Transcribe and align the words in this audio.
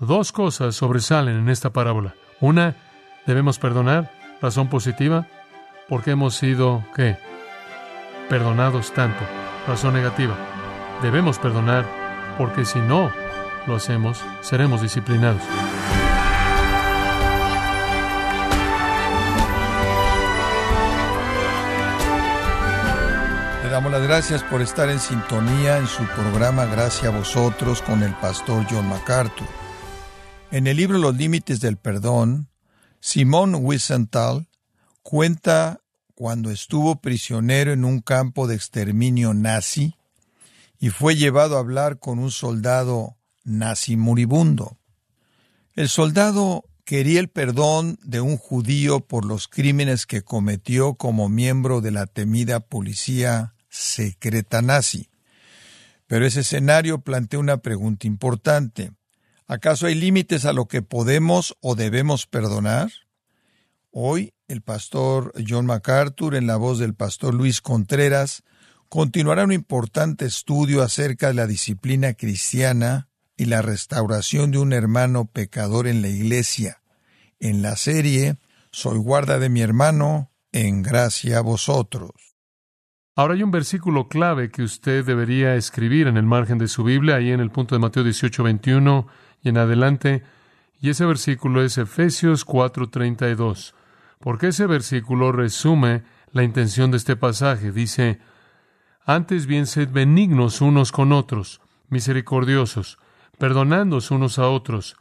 Dos 0.00 0.32
cosas 0.32 0.76
sobresalen 0.76 1.36
en 1.36 1.48
esta 1.50 1.70
parábola. 1.74 2.14
Una, 2.40 2.74
debemos 3.26 3.58
perdonar, 3.58 4.10
razón 4.40 4.68
positiva, 4.68 5.26
porque 5.90 6.12
hemos 6.12 6.36
sido, 6.36 6.82
¿qué? 6.96 7.18
Perdonados 8.30 8.94
tanto, 8.94 9.20
razón 9.68 9.92
negativa. 9.92 10.34
Debemos 11.02 11.38
perdonar, 11.38 11.84
porque 12.38 12.64
si 12.64 12.78
no 12.78 13.12
lo 13.66 13.76
hacemos, 13.76 14.24
seremos 14.40 14.80
disciplinados. 14.80 15.42
Le 23.62 23.68
damos 23.68 23.92
las 23.92 24.02
gracias 24.02 24.42
por 24.44 24.62
estar 24.62 24.88
en 24.88 24.98
sintonía 24.98 25.76
en 25.76 25.86
su 25.86 26.04
programa 26.04 26.64
Gracias 26.64 27.12
a 27.12 27.14
vosotros 27.14 27.82
con 27.82 28.02
el 28.02 28.14
pastor 28.14 28.64
John 28.70 28.88
MacArthur. 28.88 29.59
En 30.52 30.66
el 30.66 30.78
libro 30.78 30.98
Los 30.98 31.16
Límites 31.16 31.60
del 31.60 31.76
Perdón, 31.76 32.48
Simón 32.98 33.54
Wiesenthal 33.60 34.48
cuenta 35.02 35.80
cuando 36.16 36.50
estuvo 36.50 37.00
prisionero 37.00 37.72
en 37.72 37.84
un 37.84 38.00
campo 38.00 38.48
de 38.48 38.56
exterminio 38.56 39.32
nazi 39.32 39.94
y 40.80 40.90
fue 40.90 41.14
llevado 41.14 41.56
a 41.56 41.60
hablar 41.60 42.00
con 42.00 42.18
un 42.18 42.32
soldado 42.32 43.16
nazi 43.44 43.96
moribundo. 43.96 44.76
El 45.74 45.88
soldado 45.88 46.64
quería 46.84 47.20
el 47.20 47.28
perdón 47.28 48.00
de 48.02 48.20
un 48.20 48.36
judío 48.36 49.06
por 49.06 49.24
los 49.24 49.46
crímenes 49.46 50.04
que 50.04 50.22
cometió 50.22 50.94
como 50.94 51.28
miembro 51.28 51.80
de 51.80 51.92
la 51.92 52.06
temida 52.06 52.58
policía 52.58 53.54
secreta 53.68 54.62
nazi. 54.62 55.10
Pero 56.08 56.26
ese 56.26 56.40
escenario 56.40 57.02
plantea 57.02 57.38
una 57.38 57.58
pregunta 57.58 58.08
importante. 58.08 58.90
¿Acaso 59.50 59.88
hay 59.88 59.96
límites 59.96 60.44
a 60.44 60.52
lo 60.52 60.66
que 60.66 60.80
podemos 60.80 61.56
o 61.60 61.74
debemos 61.74 62.28
perdonar? 62.28 62.92
Hoy 63.90 64.32
el 64.46 64.62
pastor 64.62 65.32
John 65.44 65.66
MacArthur, 65.66 66.36
en 66.36 66.46
la 66.46 66.54
voz 66.54 66.78
del 66.78 66.94
pastor 66.94 67.34
Luis 67.34 67.60
Contreras, 67.60 68.44
continuará 68.88 69.42
un 69.42 69.50
importante 69.50 70.24
estudio 70.24 70.82
acerca 70.82 71.26
de 71.26 71.34
la 71.34 71.48
disciplina 71.48 72.14
cristiana 72.14 73.08
y 73.36 73.46
la 73.46 73.60
restauración 73.60 74.52
de 74.52 74.58
un 74.58 74.72
hermano 74.72 75.24
pecador 75.24 75.88
en 75.88 76.00
la 76.00 76.08
iglesia, 76.08 76.80
en 77.40 77.60
la 77.60 77.74
serie 77.74 78.36
Soy 78.70 78.98
guarda 78.98 79.40
de 79.40 79.48
mi 79.48 79.62
hermano, 79.62 80.30
en 80.52 80.82
gracia 80.82 81.38
a 81.38 81.40
vosotros. 81.40 82.12
Ahora 83.16 83.34
hay 83.34 83.42
un 83.42 83.50
versículo 83.50 84.06
clave 84.06 84.50
que 84.50 84.62
usted 84.62 85.04
debería 85.04 85.56
escribir 85.56 86.06
en 86.06 86.16
el 86.16 86.24
margen 86.24 86.58
de 86.58 86.68
su 86.68 86.84
Biblia, 86.84 87.16
ahí 87.16 87.32
en 87.32 87.40
el 87.40 87.50
punto 87.50 87.74
de 87.74 87.80
Mateo 87.80 88.04
18, 88.04 88.44
21 88.44 89.08
y 89.42 89.48
en 89.48 89.58
adelante, 89.58 90.22
y 90.80 90.90
ese 90.90 91.04
versículo 91.04 91.62
es 91.62 91.78
Efesios 91.78 92.44
4:32, 92.44 93.74
porque 94.18 94.48
ese 94.48 94.66
versículo 94.66 95.32
resume 95.32 96.02
la 96.32 96.42
intención 96.42 96.90
de 96.90 96.96
este 96.96 97.16
pasaje. 97.16 97.72
Dice, 97.72 98.20
antes 99.04 99.46
bien 99.46 99.66
sed 99.66 99.90
benignos 99.90 100.60
unos 100.60 100.92
con 100.92 101.12
otros, 101.12 101.60
misericordiosos, 101.88 102.98
perdonándoos 103.38 104.10
unos 104.10 104.38
a 104.38 104.48
otros, 104.48 104.96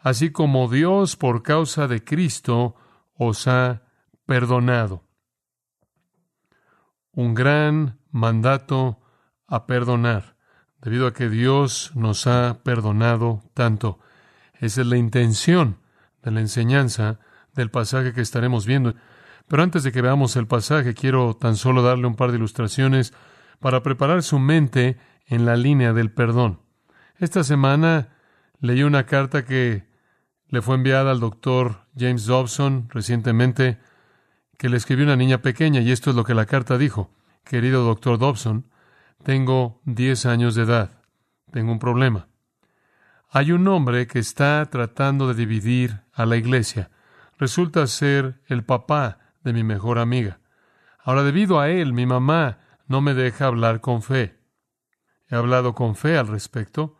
así 0.00 0.32
como 0.32 0.68
Dios 0.68 1.16
por 1.16 1.42
causa 1.42 1.86
de 1.86 2.02
Cristo 2.02 2.74
os 3.14 3.46
ha 3.46 3.82
perdonado. 4.26 5.04
Un 7.12 7.34
gran 7.34 7.98
mandato 8.10 8.98
a 9.46 9.66
perdonar 9.66 10.31
debido 10.82 11.06
a 11.06 11.14
que 11.14 11.28
Dios 11.28 11.92
nos 11.94 12.26
ha 12.26 12.58
perdonado 12.64 13.42
tanto. 13.54 14.00
Esa 14.54 14.80
es 14.82 14.86
la 14.86 14.96
intención 14.96 15.78
de 16.22 16.32
la 16.32 16.40
enseñanza 16.40 17.20
del 17.54 17.70
pasaje 17.70 18.12
que 18.12 18.20
estaremos 18.20 18.66
viendo. 18.66 18.94
Pero 19.46 19.62
antes 19.62 19.84
de 19.84 19.92
que 19.92 20.02
veamos 20.02 20.36
el 20.36 20.46
pasaje, 20.46 20.94
quiero 20.94 21.34
tan 21.34 21.56
solo 21.56 21.82
darle 21.82 22.06
un 22.06 22.16
par 22.16 22.30
de 22.30 22.38
ilustraciones 22.38 23.12
para 23.60 23.82
preparar 23.82 24.22
su 24.22 24.38
mente 24.38 24.98
en 25.26 25.44
la 25.46 25.56
línea 25.56 25.92
del 25.92 26.10
perdón. 26.10 26.60
Esta 27.18 27.44
semana 27.44 28.08
leí 28.60 28.82
una 28.82 29.06
carta 29.06 29.44
que 29.44 29.86
le 30.48 30.62
fue 30.62 30.74
enviada 30.74 31.12
al 31.12 31.20
doctor 31.20 31.86
James 31.96 32.26
Dobson 32.26 32.88
recientemente, 32.90 33.78
que 34.58 34.68
le 34.68 34.76
escribió 34.76 35.04
una 35.04 35.16
niña 35.16 35.38
pequeña, 35.38 35.80
y 35.80 35.92
esto 35.92 36.10
es 36.10 36.16
lo 36.16 36.24
que 36.24 36.34
la 36.34 36.46
carta 36.46 36.76
dijo. 36.76 37.10
Querido 37.44 37.84
doctor 37.84 38.18
Dobson, 38.18 38.66
tengo 39.22 39.80
10 39.84 40.26
años 40.26 40.54
de 40.54 40.62
edad. 40.62 40.90
Tengo 41.50 41.72
un 41.72 41.78
problema. 41.78 42.28
Hay 43.28 43.52
un 43.52 43.66
hombre 43.68 44.06
que 44.06 44.18
está 44.18 44.66
tratando 44.70 45.28
de 45.28 45.34
dividir 45.34 46.02
a 46.12 46.26
la 46.26 46.36
iglesia. 46.36 46.90
Resulta 47.38 47.86
ser 47.86 48.40
el 48.46 48.64
papá 48.64 49.18
de 49.42 49.52
mi 49.52 49.64
mejor 49.64 49.98
amiga. 49.98 50.40
Ahora, 50.98 51.22
debido 51.22 51.58
a 51.58 51.70
él, 51.70 51.92
mi 51.92 52.06
mamá 52.06 52.58
no 52.86 53.00
me 53.00 53.14
deja 53.14 53.46
hablar 53.46 53.80
con 53.80 54.02
fe. 54.02 54.38
He 55.28 55.34
hablado 55.34 55.74
con 55.74 55.96
fe 55.96 56.18
al 56.18 56.28
respecto. 56.28 56.98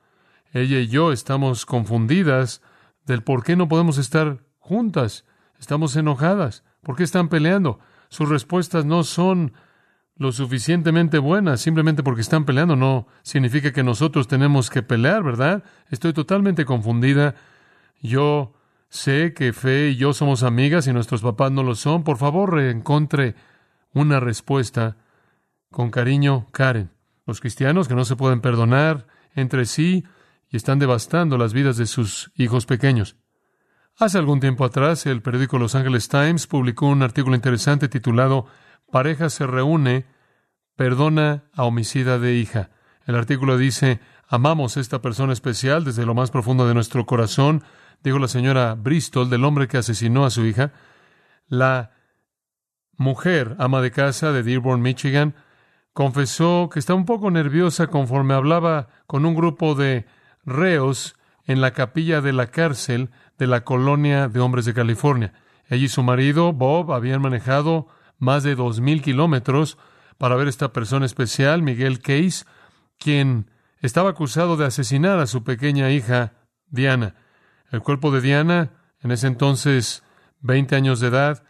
Ella 0.52 0.80
y 0.80 0.88
yo 0.88 1.12
estamos 1.12 1.66
confundidas 1.66 2.62
del 3.04 3.22
por 3.22 3.44
qué 3.44 3.56
no 3.56 3.68
podemos 3.68 3.98
estar 3.98 4.44
juntas. 4.58 5.24
Estamos 5.58 5.94
enojadas. 5.96 6.64
¿Por 6.82 6.96
qué 6.96 7.04
están 7.04 7.28
peleando? 7.28 7.78
Sus 8.08 8.28
respuestas 8.28 8.84
no 8.84 9.04
son 9.04 9.52
lo 10.22 10.30
suficientemente 10.30 11.18
buenas, 11.18 11.60
simplemente 11.60 12.04
porque 12.04 12.20
están 12.20 12.44
peleando 12.44 12.76
no 12.76 13.08
significa 13.22 13.72
que 13.72 13.82
nosotros 13.82 14.28
tenemos 14.28 14.70
que 14.70 14.80
pelear, 14.80 15.24
¿verdad? 15.24 15.64
Estoy 15.90 16.12
totalmente 16.12 16.64
confundida. 16.64 17.34
Yo 18.00 18.54
sé 18.88 19.34
que 19.34 19.52
Fe 19.52 19.88
y 19.88 19.96
yo 19.96 20.12
somos 20.12 20.44
amigas 20.44 20.86
y 20.86 20.92
nuestros 20.92 21.22
papás 21.22 21.50
no 21.50 21.64
lo 21.64 21.74
son. 21.74 22.04
Por 22.04 22.18
favor, 22.18 22.54
reencontre 22.54 23.34
una 23.94 24.20
respuesta 24.20 24.96
con 25.72 25.90
cariño, 25.90 26.46
Karen. 26.52 26.92
Los 27.26 27.40
cristianos 27.40 27.88
que 27.88 27.96
no 27.96 28.04
se 28.04 28.14
pueden 28.14 28.40
perdonar 28.40 29.08
entre 29.34 29.64
sí 29.64 30.04
y 30.48 30.56
están 30.56 30.78
devastando 30.78 31.36
las 31.36 31.52
vidas 31.52 31.76
de 31.78 31.86
sus 31.86 32.30
hijos 32.36 32.64
pequeños. 32.64 33.16
Hace 33.98 34.18
algún 34.18 34.38
tiempo 34.38 34.64
atrás, 34.64 35.04
el 35.04 35.20
periódico 35.20 35.58
Los 35.58 35.74
Angeles 35.74 36.08
Times 36.08 36.46
publicó 36.46 36.86
un 36.86 37.02
artículo 37.02 37.34
interesante 37.34 37.88
titulado 37.88 38.46
Pareja 38.92 39.30
se 39.30 39.46
reúne, 39.46 40.04
perdona 40.76 41.44
a 41.54 41.64
homicida 41.64 42.18
de 42.18 42.34
hija. 42.34 42.70
El 43.06 43.16
artículo 43.16 43.56
dice, 43.56 44.00
amamos 44.28 44.76
a 44.76 44.80
esta 44.80 45.02
persona 45.02 45.32
especial 45.32 45.84
desde 45.84 46.06
lo 46.06 46.14
más 46.14 46.30
profundo 46.30 46.66
de 46.66 46.74
nuestro 46.74 47.06
corazón, 47.06 47.64
dijo 48.02 48.18
la 48.18 48.28
señora 48.28 48.74
Bristol 48.74 49.30
del 49.30 49.44
hombre 49.44 49.68
que 49.68 49.78
asesinó 49.78 50.24
a 50.24 50.30
su 50.30 50.44
hija. 50.44 50.72
La 51.46 51.92
mujer, 52.96 53.56
ama 53.58 53.80
de 53.80 53.90
casa 53.90 54.32
de 54.32 54.42
Dearborn, 54.42 54.80
Michigan, 54.80 55.34
confesó 55.92 56.70
que 56.72 56.78
estaba 56.78 56.98
un 56.98 57.06
poco 57.06 57.30
nerviosa 57.30 57.88
conforme 57.88 58.34
hablaba 58.34 58.88
con 59.06 59.26
un 59.26 59.34
grupo 59.34 59.74
de 59.74 60.06
reos 60.44 61.16
en 61.44 61.60
la 61.60 61.72
capilla 61.72 62.20
de 62.20 62.32
la 62.32 62.46
cárcel 62.46 63.10
de 63.38 63.46
la 63.46 63.64
colonia 63.64 64.28
de 64.28 64.40
hombres 64.40 64.64
de 64.64 64.74
California. 64.74 65.34
Ella 65.68 65.84
y 65.84 65.88
su 65.88 66.02
marido, 66.02 66.52
Bob, 66.52 66.92
habían 66.92 67.20
manejado 67.20 67.88
más 68.18 68.42
de 68.42 68.54
dos 68.54 68.80
mil 68.80 69.02
kilómetros 69.02 69.78
para 70.22 70.36
ver 70.36 70.46
esta 70.46 70.72
persona 70.72 71.04
especial, 71.04 71.62
Miguel 71.62 71.98
Case, 71.98 72.44
quien 72.96 73.50
estaba 73.80 74.10
acusado 74.10 74.56
de 74.56 74.64
asesinar 74.64 75.18
a 75.18 75.26
su 75.26 75.42
pequeña 75.42 75.90
hija, 75.90 76.34
Diana. 76.68 77.16
El 77.72 77.82
cuerpo 77.82 78.12
de 78.12 78.20
Diana, 78.20 78.70
en 79.00 79.10
ese 79.10 79.26
entonces 79.26 80.04
20 80.38 80.76
años 80.76 81.00
de 81.00 81.08
edad, 81.08 81.42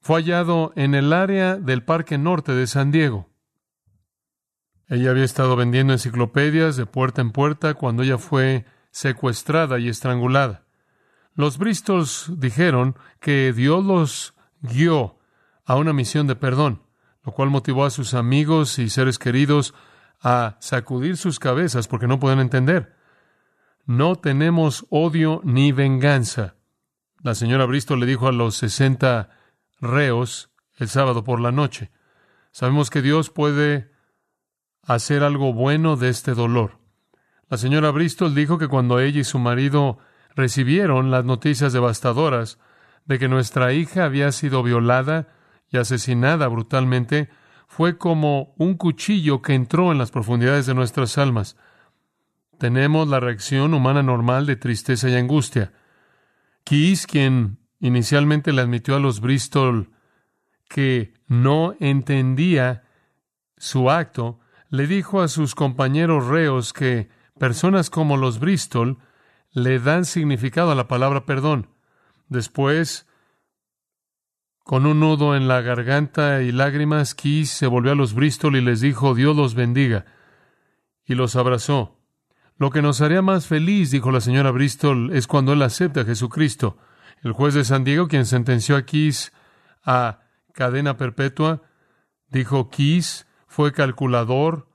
fue 0.00 0.20
hallado 0.20 0.72
en 0.76 0.94
el 0.94 1.12
área 1.12 1.56
del 1.56 1.82
Parque 1.82 2.18
Norte 2.18 2.52
de 2.52 2.68
San 2.68 2.92
Diego. 2.92 3.28
Ella 4.86 5.10
había 5.10 5.24
estado 5.24 5.56
vendiendo 5.56 5.94
enciclopedias 5.94 6.76
de 6.76 6.86
puerta 6.86 7.20
en 7.20 7.32
puerta 7.32 7.74
cuando 7.74 8.04
ella 8.04 8.18
fue 8.18 8.64
secuestrada 8.92 9.80
y 9.80 9.88
estrangulada. 9.88 10.66
Los 11.34 11.58
Bristols 11.58 12.30
dijeron 12.36 12.94
que 13.18 13.52
Dios 13.52 13.84
los 13.84 14.34
guió 14.60 15.18
a 15.64 15.74
una 15.74 15.92
misión 15.92 16.28
de 16.28 16.36
perdón, 16.36 16.86
lo 17.28 17.34
cual 17.34 17.50
motivó 17.50 17.84
a 17.84 17.90
sus 17.90 18.14
amigos 18.14 18.78
y 18.78 18.88
seres 18.88 19.18
queridos 19.18 19.74
a 20.22 20.56
sacudir 20.60 21.18
sus 21.18 21.38
cabezas 21.38 21.86
porque 21.86 22.06
no 22.06 22.18
pueden 22.18 22.38
entender. 22.38 22.96
No 23.84 24.16
tenemos 24.16 24.86
odio 24.88 25.42
ni 25.44 25.70
venganza. 25.72 26.54
La 27.20 27.34
señora 27.34 27.66
Bristol 27.66 28.00
le 28.00 28.06
dijo 28.06 28.28
a 28.28 28.32
los 28.32 28.56
sesenta 28.56 29.28
reos 29.78 30.50
el 30.78 30.88
sábado 30.88 31.22
por 31.22 31.38
la 31.38 31.52
noche. 31.52 31.90
Sabemos 32.50 32.88
que 32.88 33.02
Dios 33.02 33.28
puede 33.28 33.90
hacer 34.82 35.22
algo 35.22 35.52
bueno 35.52 35.96
de 35.96 36.08
este 36.08 36.32
dolor. 36.32 36.78
La 37.50 37.58
señora 37.58 37.90
Bristol 37.90 38.34
dijo 38.34 38.56
que 38.56 38.68
cuando 38.68 39.00
ella 39.00 39.20
y 39.20 39.24
su 39.24 39.38
marido 39.38 39.98
recibieron 40.34 41.10
las 41.10 41.26
noticias 41.26 41.74
devastadoras 41.74 42.58
de 43.04 43.18
que 43.18 43.28
nuestra 43.28 43.74
hija 43.74 44.06
había 44.06 44.32
sido 44.32 44.62
violada 44.62 45.28
y 45.70 45.76
asesinada 45.76 46.48
brutalmente 46.48 47.28
fue 47.66 47.98
como 47.98 48.54
un 48.56 48.74
cuchillo 48.74 49.42
que 49.42 49.54
entró 49.54 49.92
en 49.92 49.98
las 49.98 50.10
profundidades 50.10 50.66
de 50.66 50.74
nuestras 50.74 51.18
almas. 51.18 51.56
tenemos 52.58 53.06
la 53.06 53.20
reacción 53.20 53.72
humana 53.72 54.02
normal 54.02 54.44
de 54.44 54.56
tristeza 54.56 55.08
y 55.08 55.14
angustia. 55.14 55.72
Keys, 56.64 57.06
quien 57.06 57.58
inicialmente 57.78 58.52
le 58.52 58.62
admitió 58.62 58.96
a 58.96 58.98
los 58.98 59.20
Bristol 59.20 59.92
que 60.68 61.14
no 61.28 61.74
entendía 61.78 62.82
su 63.56 63.90
acto, 63.90 64.40
le 64.70 64.86
dijo 64.86 65.22
a 65.22 65.28
sus 65.28 65.54
compañeros 65.54 66.26
reos 66.26 66.72
que 66.72 67.08
personas 67.38 67.90
como 67.90 68.16
los 68.16 68.40
Bristol 68.40 68.98
le 69.52 69.78
dan 69.78 70.04
significado 70.04 70.72
a 70.72 70.74
la 70.74 70.88
palabra 70.88 71.24
perdón. 71.24 71.70
Después, 72.28 73.07
con 74.68 74.84
un 74.84 75.00
nudo 75.00 75.34
en 75.34 75.48
la 75.48 75.62
garganta 75.62 76.42
y 76.42 76.52
lágrimas, 76.52 77.14
Keys 77.14 77.48
se 77.48 77.66
volvió 77.66 77.92
a 77.92 77.94
los 77.94 78.12
Bristol 78.12 78.54
y 78.54 78.60
les 78.60 78.82
dijo, 78.82 79.14
Dios 79.14 79.34
los 79.34 79.54
bendiga, 79.54 80.04
y 81.06 81.14
los 81.14 81.36
abrazó. 81.36 81.96
Lo 82.58 82.68
que 82.68 82.82
nos 82.82 83.00
haría 83.00 83.22
más 83.22 83.46
feliz, 83.46 83.90
dijo 83.90 84.10
la 84.10 84.20
señora 84.20 84.50
Bristol, 84.50 85.10
es 85.14 85.26
cuando 85.26 85.54
él 85.54 85.62
acepta 85.62 86.02
a 86.02 86.04
Jesucristo. 86.04 86.76
El 87.22 87.32
juez 87.32 87.54
de 87.54 87.64
San 87.64 87.82
Diego, 87.82 88.08
quien 88.08 88.26
sentenció 88.26 88.76
a 88.76 88.82
Keys 88.82 89.32
a 89.86 90.20
cadena 90.52 90.98
perpetua, 90.98 91.62
dijo, 92.28 92.68
Keys 92.68 93.26
fue 93.46 93.72
calculador, 93.72 94.68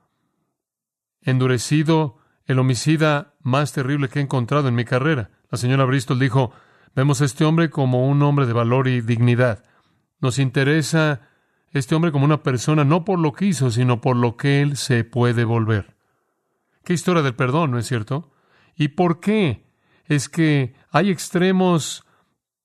endurecido, 1.20 2.18
el 2.46 2.58
homicida 2.58 3.34
más 3.42 3.72
terrible 3.72 4.08
que 4.08 4.18
he 4.18 4.22
encontrado 4.22 4.66
en 4.66 4.74
mi 4.74 4.84
carrera. 4.84 5.30
La 5.52 5.58
señora 5.58 5.84
Bristol 5.84 6.18
dijo, 6.18 6.50
vemos 6.96 7.20
a 7.20 7.26
este 7.26 7.44
hombre 7.44 7.70
como 7.70 8.08
un 8.08 8.20
hombre 8.24 8.46
de 8.46 8.54
valor 8.54 8.88
y 8.88 9.00
dignidad. 9.00 9.62
Nos 10.20 10.38
interesa 10.38 11.28
este 11.72 11.94
hombre 11.94 12.12
como 12.12 12.24
una 12.24 12.42
persona 12.42 12.84
no 12.84 13.04
por 13.04 13.18
lo 13.18 13.32
que 13.32 13.46
hizo, 13.46 13.70
sino 13.70 14.00
por 14.00 14.16
lo 14.16 14.36
que 14.36 14.62
él 14.62 14.76
se 14.76 15.04
puede 15.04 15.44
volver. 15.44 15.96
Qué 16.84 16.92
historia 16.92 17.22
del 17.22 17.34
perdón, 17.34 17.72
¿no 17.72 17.78
es 17.78 17.86
cierto? 17.86 18.30
¿Y 18.76 18.88
por 18.88 19.20
qué 19.20 19.66
es 20.06 20.28
que 20.28 20.74
hay 20.90 21.10
extremos 21.10 22.04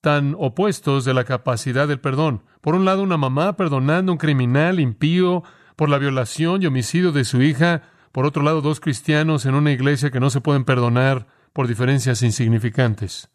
tan 0.02 0.36
opuestos 0.38 1.06
de 1.06 1.14
la 1.14 1.24
capacidad 1.24 1.88
del 1.88 2.00
perdón? 2.00 2.44
Por 2.62 2.76
un 2.76 2.86
lado, 2.86 3.02
una 3.02 3.18
mamá 3.18 3.56
perdonando 3.56 4.12
a 4.12 4.14
un 4.14 4.20
criminal 4.20 4.80
impío 4.80 5.44
por 5.76 5.90
la 5.90 5.98
violación 5.98 6.62
y 6.62 6.68
homicidio 6.68 7.12
de 7.12 7.24
su 7.24 7.42
hija, 7.42 7.84
por 8.12 8.26
otro 8.26 8.44
lado, 8.44 8.62
dos 8.62 8.80
cristianos 8.80 9.46
en 9.46 9.56
una 9.56 9.72
iglesia 9.72 10.12
que 10.12 10.20
no 10.20 10.30
se 10.30 10.42
pueden 10.42 10.66
perdonar 10.66 11.28
por 11.54 11.68
diferencias 11.68 12.22
insignificantes. 12.22 13.30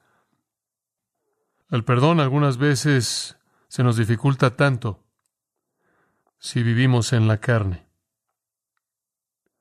El 1.71 1.85
perdón 1.85 2.21
algunas 2.21 2.59
veces 2.59 3.37
se 3.75 3.83
nos 3.83 3.97
dificulta 3.97 4.55
tanto 4.55 5.03
si 6.39 6.63
vivimos 6.63 7.13
en 7.13 7.27
la 7.27 7.39
carne. 7.39 7.89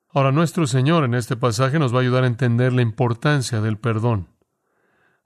Ahora, 0.10 0.32
nuestro 0.32 0.68
Señor 0.68 1.04
en 1.04 1.16
este 1.16 1.36
pasaje 1.36 1.80
nos 1.80 1.96
va 1.96 1.98
a 1.98 2.02
ayudar 2.02 2.24
a 2.24 2.28
entender 2.28 2.74
la 2.74 2.84
importancia 2.84 3.60
del 3.60 3.80
perdón. 3.80 4.28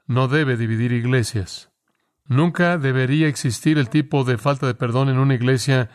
No 0.06 0.30
debe 0.30 0.56
dividir 0.56 0.94
iglesias. 0.94 1.70
Nunca 2.28 2.78
debería 2.78 3.28
existir 3.28 3.78
el 3.78 3.90
tipo 3.90 4.24
de 4.24 4.38
falta 4.38 4.68
de 4.68 4.74
perdón 4.74 5.10
en 5.10 5.18
una 5.18 5.36
iglesia 5.36 5.90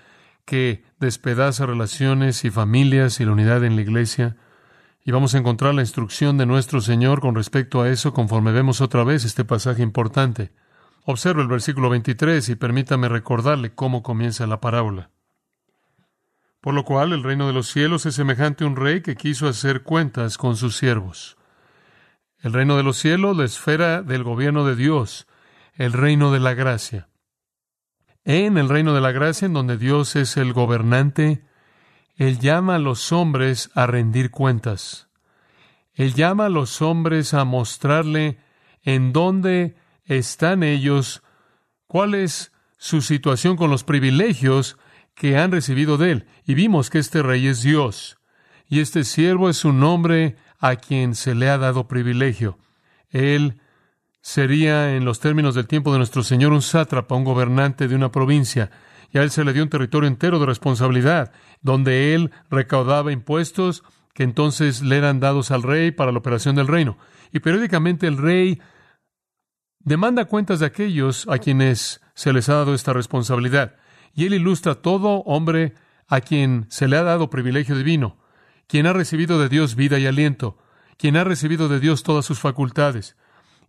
que 0.45 0.85
despedaza 1.01 1.65
relaciones 1.65 2.45
y 2.45 2.51
familias 2.51 3.21
y 3.21 3.25
la 3.25 3.33
unidad 3.33 3.65
en 3.65 3.77
la 3.77 3.81
iglesia. 3.81 4.37
Y 5.03 5.13
vamos 5.13 5.35
a 5.35 5.39
encontrar 5.39 5.73
la 5.73 5.81
instrucción 5.81 6.37
de 6.37 6.45
nuestro 6.45 6.83
Señor 6.83 7.23
con 7.23 7.37
respecto 7.37 7.81
a 7.81 7.89
eso 7.89 8.13
conforme 8.13 8.53
vemos 8.53 8.83
otra 8.83 9.03
vez 9.03 9.25
este 9.25 9.47
pasaje 9.47 9.83
importante. 9.83 10.53
Observe 11.05 11.43
el 11.43 11.49
versículo 11.49 11.91
23 11.91 12.49
y 12.49 12.55
permítame 12.57 13.09
recordarle 13.09 13.75
cómo 13.75 14.03
comienza 14.03 14.47
la 14.47 14.61
parábola. 14.61 15.11
Por 16.61 16.75
lo 16.75 16.85
cual 16.85 17.13
el 17.13 17.25
reino 17.25 17.47
de 17.47 17.53
los 17.53 17.69
cielos 17.69 18.07
es 18.07 18.15
semejante 18.15 18.65
a 18.65 18.69
un 18.69 18.77
rey 18.77 19.03
que 19.03 19.17
quiso 19.17 19.49
hacer 19.49 19.83
cuentas 19.83 20.39
con 20.39 20.57
sus 20.57 20.77
siervos. 20.77 21.37
El 22.39 22.53
reino 22.53 22.77
de 22.77 22.83
los 22.83 22.99
cielos, 22.99 23.37
la 23.37 23.45
esfera 23.45 24.03
del 24.03 24.23
gobierno 24.23 24.65
de 24.65 24.77
Dios, 24.77 25.27
el 25.75 25.93
reino 25.93 26.33
de 26.33 26.41
la 26.41 26.55
gracia 26.55 27.09
en 28.25 28.57
el 28.57 28.69
reino 28.69 28.95
de 28.95 29.01
la 29.01 29.13
gracia, 29.13 29.47
en 29.47 29.53
donde 29.53 29.77
Dios 29.77 30.17
es 30.17 30.37
el 30.37 30.53
gobernante, 30.53 31.45
Él 32.17 32.39
llama 32.39 32.77
a 32.77 32.79
los 32.79 33.11
hombres 33.13 33.71
a 33.75 33.87
rendir 33.87 34.31
cuentas. 34.31 35.09
Él 35.95 36.15
llama 36.15 36.47
a 36.47 36.51
los 36.51 36.83
hombres 36.83 37.35
a 37.35 37.45
mostrarle 37.45 38.39
en 38.83 39.13
dónde 39.13 39.77
están 40.05 40.63
ellos, 40.63 41.23
cuál 41.87 42.15
es 42.15 42.53
su 42.77 43.01
situación 43.03 43.57
con 43.57 43.71
los 43.71 43.85
privilegios 43.85 44.77
que 45.15 45.37
han 45.37 45.53
recibido 45.53 45.99
de 45.99 46.13
Él. 46.13 46.27
Y 46.45 46.55
vimos 46.55 46.91
que 46.91 46.99
este 46.99 47.23
rey 47.23 47.47
es 47.47 47.63
Dios, 47.63 48.19
y 48.69 48.81
este 48.81 49.05
siervo 49.05 49.49
es 49.49 49.65
un 49.65 49.83
hombre 49.85 50.37
a 50.59 50.77
quien 50.77 51.15
se 51.15 51.35
le 51.35 51.49
ha 51.49 51.59
dado 51.59 51.89
privilegio. 51.89 52.59
Él 53.11 53.61
sería, 54.21 54.97
en 54.97 55.05
los 55.05 55.21
términos 55.21 55.55
del 55.55 55.67
tiempo 55.67 55.93
de 55.93 55.99
nuestro 55.99 56.23
Señor, 56.23 56.53
un 56.53 56.63
sátrapa, 56.63 57.15
un 57.15 57.25
gobernante 57.25 57.89
de 57.89 57.95
una 57.95 58.11
provincia, 58.11 58.71
y 59.13 59.19
a 59.19 59.23
él 59.23 59.31
se 59.31 59.45
le 59.45 59.53
dio 59.53 59.63
un 59.63 59.69
territorio 59.69 60.09
entero 60.09 60.39
de 60.39 60.47
responsabilidad, 60.47 61.33
donde 61.61 62.15
él 62.15 62.31
recaudaba 62.51 63.13
impuestos 63.13 63.85
que 64.15 64.23
entonces 64.23 64.83
le 64.83 64.97
eran 64.97 65.21
dados 65.21 65.51
al 65.51 65.63
rey 65.63 65.91
para 65.91 66.13
la 66.13 66.19
operación 66.19 66.57
del 66.57 66.69
reino. 66.69 66.97
Y 67.33 67.41
periódicamente 67.41 68.07
el 68.07 68.19
rey 68.19 68.61
demanda 69.85 70.25
cuentas 70.27 70.61
de 70.61 70.67
aquellos 70.67 71.27
a 71.29 71.39
quienes 71.39 72.01
se 72.15 72.33
les 72.33 72.49
ha 72.49 72.55
dado 72.55 72.75
esta 72.75 72.93
responsabilidad. 72.93 73.77
Y 74.15 74.27
él 74.27 74.35
ilustra 74.35 74.77
todo 74.77 75.21
hombre 75.21 75.75
a 76.09 76.21
quien 76.21 76.67
se 76.69 76.89
le 76.89 76.97
ha 76.97 77.03
dado 77.03 77.31
privilegio 77.31 77.77
divino, 77.77 78.19
quien 78.67 78.87
ha 78.87 78.93
recibido 78.93 79.39
de 79.39 79.49
Dios 79.49 79.75
vida 79.75 79.99
y 79.99 80.07
aliento, 80.07 80.59
quien 80.99 81.17
ha 81.17 81.25
recibido 81.25 81.69
de 81.69 81.81
Dios 81.81 82.03
todas 82.03 82.25
sus 82.25 82.39
facultades, 82.39 83.17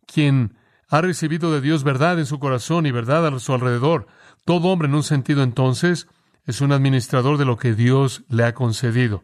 quien 0.05 0.55
ha 0.89 1.01
recibido 1.01 1.51
de 1.51 1.61
Dios 1.61 1.83
verdad 1.83 2.19
en 2.19 2.25
su 2.25 2.39
corazón 2.39 2.85
y 2.85 2.91
verdad 2.91 3.25
a 3.25 3.39
su 3.39 3.53
alrededor. 3.53 4.07
Todo 4.45 4.67
hombre, 4.67 4.87
en 4.87 4.95
un 4.95 5.03
sentido 5.03 5.41
entonces, 5.41 6.07
es 6.45 6.61
un 6.61 6.71
administrador 6.71 7.37
de 7.37 7.45
lo 7.45 7.57
que 7.57 7.73
Dios 7.73 8.23
le 8.29 8.43
ha 8.43 8.53
concedido. 8.53 9.23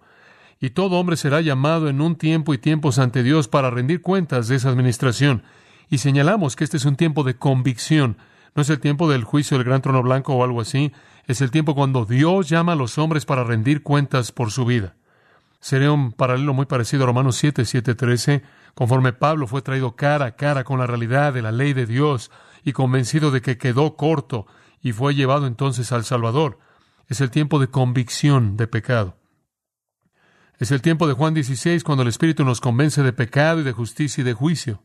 Y 0.62 0.72
todo 0.72 1.00
hombre 1.00 1.18
será 1.18 1.42
llamado 1.42 1.90
en 1.90 2.02
un 2.02 2.16
tiempo 2.16 2.54
y 2.54 2.58
tiempos 2.58 3.00
ante 3.00 3.24
Dios 3.24 3.48
para 3.48 3.70
rendir 3.70 4.02
cuentas 4.02 4.48
de 4.48 4.56
esa 4.56 4.70
administración. 4.70 5.44
Y 5.90 5.98
señalamos 5.98 6.56
que 6.56 6.64
este 6.64 6.78
es 6.78 6.86
un 6.86 6.96
tiempo 6.96 7.24
de 7.24 7.36
convicción. 7.36 8.18
No 8.56 8.62
es 8.62 8.70
el 8.70 8.80
tiempo 8.80 9.10
del 9.10 9.24
juicio 9.24 9.58
del 9.58 9.66
gran 9.66 9.82
trono 9.82 10.04
blanco 10.04 10.34
o 10.34 10.44
algo 10.44 10.62
así. 10.62 10.92
Es 11.26 11.42
el 11.42 11.52
tiempo 11.52 11.76
cuando 11.76 12.06
Dios 12.06 12.50
llama 12.50 12.74
a 12.74 12.76
los 12.76 12.98
hombres 12.98 13.26
para 13.26 13.44
rendir 13.44 13.84
cuentas 13.84 14.32
por 14.32 14.52
su 14.52 14.66
vida. 14.66 14.96
Sería 15.60 15.92
un 15.92 16.14
paralelo 16.14 16.54
muy 16.54 16.66
parecido 16.66 17.04
a 17.04 17.08
Romanos 17.08 17.36
7, 17.36 17.66
7, 17.66 17.96
13, 17.96 18.44
conforme 18.76 19.12
Pablo 19.12 19.46
fue 19.46 19.62
traído 19.62 19.96
cara 19.96 20.28
a 20.28 20.36
cara 20.36 20.64
con 20.64 20.80
la 20.80 20.88
realidad 20.88 21.34
de 21.34 21.42
la 21.42 21.52
ley 21.52 21.74
de 21.74 21.86
Dios 21.86 22.32
y 22.64 22.72
convencido 22.72 23.30
de 23.32 23.42
que 23.42 23.58
quedó 23.58 23.96
corto 23.96 24.48
y 24.82 24.94
fue 24.94 25.16
llevado 25.16 25.48
entonces 25.48 25.92
al 25.92 26.06
Salvador. 26.06 26.60
Es 27.08 27.20
el 27.20 27.30
tiempo 27.30 27.60
de 27.60 27.68
convicción 27.68 28.56
de 28.56 28.68
pecado. 28.68 29.18
Es 30.60 30.72
el 30.72 30.82
tiempo 30.82 31.08
de 31.08 31.14
Juan 31.14 31.34
16 31.34 31.84
cuando 31.84 32.04
el 32.04 32.10
Espíritu 32.10 32.46
nos 32.46 32.62
convence 32.62 33.02
de 33.04 33.14
pecado 33.14 33.60
y 33.60 33.64
de 33.64 33.72
justicia 33.72 34.22
y 34.22 34.26
de 34.26 34.34
juicio. 34.34 34.84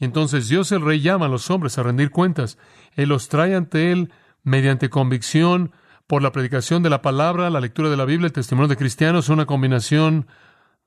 Entonces 0.00 0.48
Dios 0.48 0.72
el 0.72 0.82
Rey 0.82 1.00
llama 1.00 1.26
a 1.26 1.28
los 1.28 1.50
hombres 1.50 1.78
a 1.78 1.82
rendir 1.82 2.10
cuentas. 2.10 2.58
Él 2.96 3.10
los 3.10 3.28
trae 3.28 3.54
ante 3.54 3.92
Él 3.92 4.12
mediante 4.42 4.88
convicción 4.88 5.72
por 6.06 6.22
la 6.22 6.32
predicación 6.32 6.82
de 6.82 6.90
la 6.90 7.02
palabra, 7.02 7.50
la 7.50 7.60
lectura 7.60 7.90
de 7.90 7.96
la 7.96 8.06
Biblia, 8.06 8.26
el 8.26 8.32
testimonio 8.32 8.66
de 8.66 8.76
cristianos, 8.76 9.28
una 9.28 9.46
combinación 9.46 10.26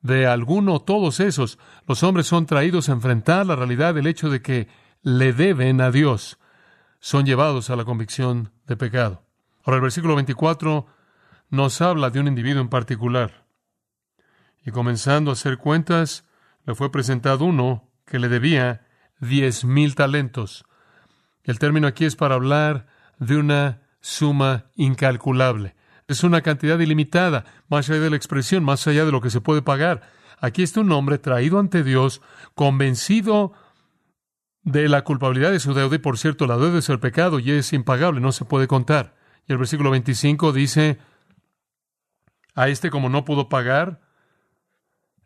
de 0.01 0.27
alguno 0.27 0.73
o 0.73 0.81
todos 0.81 1.19
esos. 1.19 1.59
Los 1.87 2.03
hombres 2.03 2.27
son 2.27 2.45
traídos 2.45 2.89
a 2.89 2.93
enfrentar 2.93 3.45
la 3.45 3.55
realidad 3.55 3.93
del 3.93 4.07
hecho 4.07 4.29
de 4.29 4.41
que 4.41 4.67
le 5.01 5.31
deben 5.31 5.79
a 5.79 5.91
Dios. 5.91 6.39
Son 6.99 7.25
llevados 7.25 7.69
a 7.69 7.75
la 7.75 7.85
convicción 7.85 8.51
de 8.65 8.75
pecado. 8.75 9.23
Ahora 9.63 9.77
el 9.77 9.83
versículo 9.83 10.15
24 10.15 10.87
nos 11.49 11.81
habla 11.81 12.09
de 12.09 12.19
un 12.19 12.27
individuo 12.27 12.61
en 12.61 12.69
particular. 12.69 13.45
Y 14.65 14.71
comenzando 14.71 15.29
a 15.29 15.33
hacer 15.33 15.57
cuentas, 15.57 16.25
le 16.65 16.73
fue 16.73 16.91
presentado 16.91 17.45
uno 17.45 17.89
que 18.05 18.19
le 18.19 18.27
debía 18.27 18.82
diez 19.23 19.65
mil 19.65 19.95
talentos. 19.95 20.65
El 21.43 21.59
término 21.59 21.87
aquí 21.87 22.05
es 22.05 22.15
para 22.15 22.35
hablar 22.35 22.87
de 23.19 23.37
una 23.37 23.81
suma 23.99 24.65
incalculable. 24.75 25.75
Es 26.07 26.23
una 26.23 26.41
cantidad 26.41 26.79
ilimitada, 26.79 27.45
más 27.69 27.89
allá 27.89 28.01
de 28.01 28.09
la 28.09 28.15
expresión, 28.15 28.63
más 28.63 28.85
allá 28.87 29.05
de 29.05 29.11
lo 29.11 29.21
que 29.21 29.29
se 29.29 29.41
puede 29.41 29.61
pagar. 29.61 30.01
Aquí 30.39 30.61
está 30.61 30.81
un 30.81 30.91
hombre 30.91 31.17
traído 31.17 31.59
ante 31.59 31.83
Dios, 31.83 32.21
convencido 32.53 33.53
de 34.63 34.89
la 34.89 35.03
culpabilidad 35.03 35.51
de 35.51 35.59
su 35.59 35.73
deuda, 35.73 35.95
y 35.95 35.99
por 35.99 36.17
cierto, 36.17 36.47
la 36.47 36.57
deuda 36.57 36.79
es 36.79 36.89
el 36.89 36.99
pecado 36.99 37.39
y 37.39 37.51
es 37.51 37.73
impagable, 37.73 38.19
no 38.19 38.31
se 38.31 38.45
puede 38.45 38.67
contar. 38.67 39.15
Y 39.47 39.53
el 39.53 39.57
versículo 39.57 39.91
25 39.91 40.51
dice, 40.53 40.99
a 42.55 42.67
este 42.67 42.89
como 42.89 43.09
no 43.09 43.25
pudo 43.25 43.49
pagar, 43.49 44.01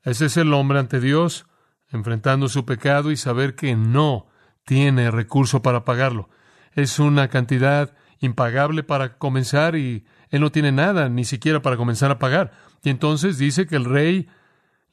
ese 0.03 0.25
es 0.27 0.37
el 0.37 0.53
hombre 0.53 0.79
ante 0.79 0.99
Dios, 0.99 1.45
enfrentando 1.91 2.49
su 2.49 2.65
pecado 2.65 3.11
y 3.11 3.17
saber 3.17 3.55
que 3.55 3.75
no 3.75 4.27
tiene 4.65 5.11
recurso 5.11 5.61
para 5.61 5.85
pagarlo. 5.85 6.29
Es 6.73 6.99
una 6.99 7.29
cantidad 7.29 7.95
impagable 8.19 8.83
para 8.83 9.17
comenzar 9.17 9.75
y 9.75 10.05
él 10.29 10.41
no 10.41 10.51
tiene 10.51 10.71
nada, 10.71 11.09
ni 11.09 11.23
siquiera 11.23 11.61
para 11.61 11.77
comenzar 11.77 12.11
a 12.11 12.19
pagar. 12.19 12.51
Y 12.83 12.89
entonces 12.89 13.37
dice 13.37 13.67
que 13.67 13.75
el 13.75 13.85
rey 13.85 14.27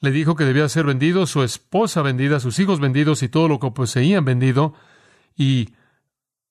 le 0.00 0.10
dijo 0.10 0.36
que 0.36 0.44
debía 0.44 0.68
ser 0.68 0.84
vendido, 0.84 1.26
su 1.26 1.42
esposa 1.42 2.02
vendida, 2.02 2.40
sus 2.40 2.58
hijos 2.58 2.78
vendidos 2.78 3.22
y 3.22 3.28
todo 3.28 3.48
lo 3.48 3.58
que 3.58 3.70
poseían 3.70 4.24
vendido, 4.24 4.74
y 5.36 5.74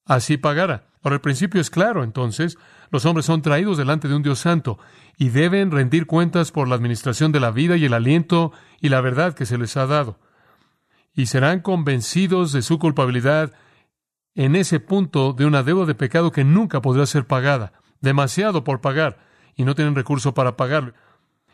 así 0.05 0.37
pagara. 0.37 0.87
Ahora, 1.03 1.15
el 1.15 1.21
principio 1.21 1.61
es 1.61 1.69
claro, 1.69 2.03
entonces, 2.03 2.57
los 2.89 3.05
hombres 3.05 3.25
son 3.25 3.41
traídos 3.41 3.77
delante 3.77 4.07
de 4.07 4.15
un 4.15 4.23
Dios 4.23 4.39
santo 4.39 4.79
y 5.17 5.29
deben 5.29 5.71
rendir 5.71 6.05
cuentas 6.05 6.51
por 6.51 6.67
la 6.67 6.75
administración 6.75 7.31
de 7.31 7.39
la 7.39 7.51
vida 7.51 7.75
y 7.77 7.85
el 7.85 7.93
aliento 7.93 8.53
y 8.79 8.89
la 8.89 9.01
verdad 9.01 9.33
que 9.33 9.45
se 9.45 9.57
les 9.57 9.75
ha 9.77 9.85
dado. 9.85 10.19
Y 11.13 11.27
serán 11.27 11.59
convencidos 11.59 12.51
de 12.51 12.61
su 12.61 12.79
culpabilidad 12.79 13.53
en 14.35 14.55
ese 14.55 14.79
punto 14.79 15.33
de 15.33 15.45
una 15.45 15.63
deuda 15.63 15.85
de 15.85 15.95
pecado 15.95 16.31
que 16.31 16.43
nunca 16.43 16.81
podrá 16.81 17.05
ser 17.05 17.27
pagada, 17.27 17.73
demasiado 18.01 18.63
por 18.63 18.81
pagar, 18.81 19.19
y 19.55 19.63
no 19.63 19.75
tienen 19.75 19.95
recurso 19.95 20.33
para 20.33 20.57
pagarlo. 20.57 20.93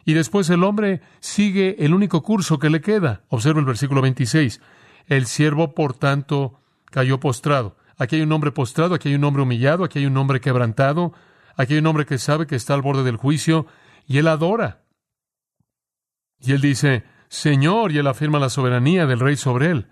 Y 0.06 0.14
después 0.14 0.50
el 0.50 0.64
hombre 0.64 1.02
sigue 1.20 1.76
el 1.86 1.94
único 1.94 2.24
curso 2.24 2.58
que 2.58 2.70
le 2.70 2.82
queda. 2.82 3.24
Observa 3.28 3.60
el 3.60 3.66
versículo 3.66 4.02
26. 4.02 4.62
El 5.08 5.26
siervo, 5.26 5.76
por 5.76 5.94
tanto, 5.94 6.60
cayó 6.86 7.20
postrado. 7.20 7.76
Aquí 7.98 8.16
hay 8.16 8.22
un 8.22 8.32
hombre 8.32 8.52
postrado, 8.52 8.96
aquí 8.96 9.10
hay 9.10 9.16
un 9.16 9.24
hombre 9.26 9.44
humillado, 9.44 9.84
aquí 9.84 10.00
hay 10.00 10.06
un 10.06 10.16
hombre 10.16 10.40
quebrantado, 10.40 11.14
aquí 11.58 11.74
hay 11.74 11.80
un 11.80 11.88
hombre 11.88 12.06
que 12.06 12.18
sabe 12.18 12.48
que 12.48 12.56
está 12.56 12.74
al 12.74 12.82
borde 12.82 13.04
del 13.04 13.18
juicio, 13.18 13.68
y 14.08 14.20
él 14.20 14.28
adora. 14.28 14.84
Y 16.40 16.54
él 16.54 16.62
dice, 16.62 17.04
Señor, 17.30 17.92
y 17.92 18.00
él 18.00 18.08
afirma 18.08 18.40
la 18.40 18.50
soberanía 18.50 19.06
del 19.06 19.20
rey 19.20 19.38
sobre 19.38 19.70
él. 19.70 19.88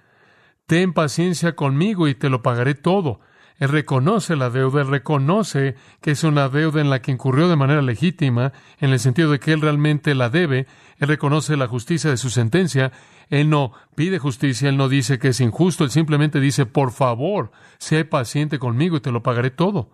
Ten 0.66 0.92
paciencia 0.92 1.56
conmigo 1.56 2.08
y 2.08 2.16
te 2.16 2.30
lo 2.30 2.42
pagaré 2.42 2.74
todo. 2.74 3.22
Él 3.58 3.70
reconoce 3.70 4.36
la 4.36 4.50
deuda, 4.50 4.82
él 4.82 4.88
reconoce 4.88 5.76
que 6.02 6.12
es 6.12 6.24
una 6.24 6.50
deuda 6.50 6.82
en 6.82 6.90
la 6.90 7.02
que 7.02 7.12
incurrió 7.12 7.48
de 7.48 7.56
manera 7.56 7.82
legítima, 7.82 8.54
en 8.80 8.92
el 8.92 9.00
sentido 9.00 9.32
de 9.32 9.40
que 9.40 9.54
él 9.54 9.62
realmente 9.62 10.14
la 10.14 10.30
debe, 10.30 10.68
él 10.98 11.08
reconoce 11.08 11.58
la 11.58 11.68
justicia 11.68 12.10
de 12.10 12.18
su 12.18 12.30
sentencia, 12.30 12.92
él 13.30 13.50
no 13.50 13.72
pide 13.96 14.20
justicia, 14.20 14.70
él 14.70 14.78
no 14.78 14.90
dice 14.90 15.18
que 15.18 15.30
es 15.30 15.40
injusto, 15.40 15.84
él 15.84 15.92
simplemente 15.92 16.40
dice, 16.40 16.66
por 16.66 16.92
favor, 16.92 17.52
sé 17.80 18.06
paciente 18.06 18.60
conmigo 18.60 18.98
y 18.98 19.02
te 19.02 19.12
lo 19.12 19.24
pagaré 19.24 19.50
todo. 19.50 19.92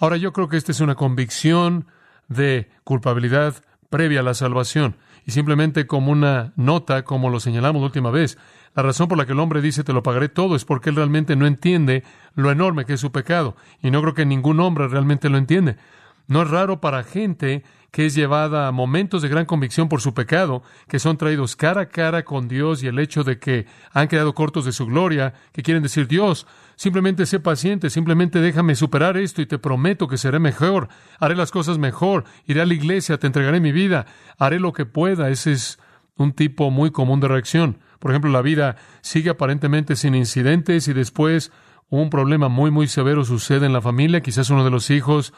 Ahora 0.00 0.16
yo 0.16 0.32
creo 0.32 0.48
que 0.48 0.56
esta 0.56 0.72
es 0.72 0.80
una 0.80 0.96
convicción 0.96 1.86
de 2.28 2.68
culpabilidad 2.82 3.62
previa 3.90 4.20
a 4.20 4.24
la 4.24 4.34
salvación 4.34 4.96
y 5.28 5.32
simplemente 5.32 5.86
como 5.86 6.10
una 6.10 6.54
nota, 6.56 7.04
como 7.04 7.28
lo 7.28 7.38
señalamos 7.38 7.82
la 7.82 7.86
última 7.88 8.10
vez, 8.10 8.38
la 8.74 8.82
razón 8.82 9.08
por 9.08 9.18
la 9.18 9.26
que 9.26 9.32
el 9.32 9.40
hombre 9.40 9.60
dice 9.60 9.84
te 9.84 9.92
lo 9.92 10.02
pagaré 10.02 10.30
todo 10.30 10.56
es 10.56 10.64
porque 10.64 10.88
él 10.88 10.96
realmente 10.96 11.36
no 11.36 11.46
entiende 11.46 12.02
lo 12.34 12.50
enorme 12.50 12.86
que 12.86 12.94
es 12.94 13.00
su 13.00 13.12
pecado. 13.12 13.54
Y 13.82 13.90
no 13.90 14.00
creo 14.00 14.14
que 14.14 14.24
ningún 14.24 14.58
hombre 14.58 14.88
realmente 14.88 15.28
lo 15.28 15.36
entiende. 15.36 15.76
No 16.28 16.40
es 16.40 16.48
raro 16.48 16.80
para 16.80 17.04
gente 17.04 17.62
que 17.90 18.06
es 18.06 18.14
llevada 18.14 18.68
a 18.68 18.72
momentos 18.72 19.20
de 19.20 19.28
gran 19.28 19.44
convicción 19.44 19.90
por 19.90 20.00
su 20.00 20.14
pecado, 20.14 20.62
que 20.88 20.98
son 20.98 21.18
traídos 21.18 21.56
cara 21.56 21.82
a 21.82 21.88
cara 21.90 22.24
con 22.24 22.48
Dios 22.48 22.82
y 22.82 22.86
el 22.86 22.98
hecho 22.98 23.22
de 23.22 23.38
que 23.38 23.66
han 23.92 24.08
quedado 24.08 24.34
cortos 24.34 24.64
de 24.64 24.72
su 24.72 24.86
gloria, 24.86 25.34
que 25.52 25.62
quieren 25.62 25.82
decir, 25.82 26.08
Dios, 26.08 26.46
simplemente 26.78 27.26
sé 27.26 27.40
paciente, 27.40 27.90
simplemente 27.90 28.40
déjame 28.40 28.76
superar 28.76 29.16
esto 29.16 29.42
y 29.42 29.46
te 29.46 29.58
prometo 29.58 30.06
que 30.06 30.16
seré 30.16 30.38
mejor, 30.38 30.88
haré 31.18 31.34
las 31.34 31.50
cosas 31.50 31.76
mejor, 31.76 32.24
iré 32.46 32.62
a 32.62 32.66
la 32.66 32.72
iglesia, 32.72 33.18
te 33.18 33.26
entregaré 33.26 33.58
mi 33.60 33.72
vida, 33.72 34.06
haré 34.38 34.60
lo 34.60 34.72
que 34.72 34.86
pueda. 34.86 35.28
Ese 35.28 35.52
es 35.52 35.80
un 36.16 36.32
tipo 36.32 36.70
muy 36.70 36.92
común 36.92 37.18
de 37.18 37.26
reacción. 37.26 37.78
Por 37.98 38.12
ejemplo, 38.12 38.30
la 38.30 38.42
vida 38.42 38.76
sigue 39.00 39.30
aparentemente 39.30 39.96
sin 39.96 40.14
incidentes 40.14 40.86
y 40.86 40.92
después 40.92 41.50
un 41.90 42.10
problema 42.10 42.48
muy, 42.48 42.70
muy 42.70 42.86
severo 42.86 43.24
sucede 43.24 43.66
en 43.66 43.72
la 43.72 43.82
familia. 43.82 44.20
Quizás 44.20 44.48
uno 44.48 44.64
de 44.64 44.70
los 44.70 44.88
hijos 44.90 45.34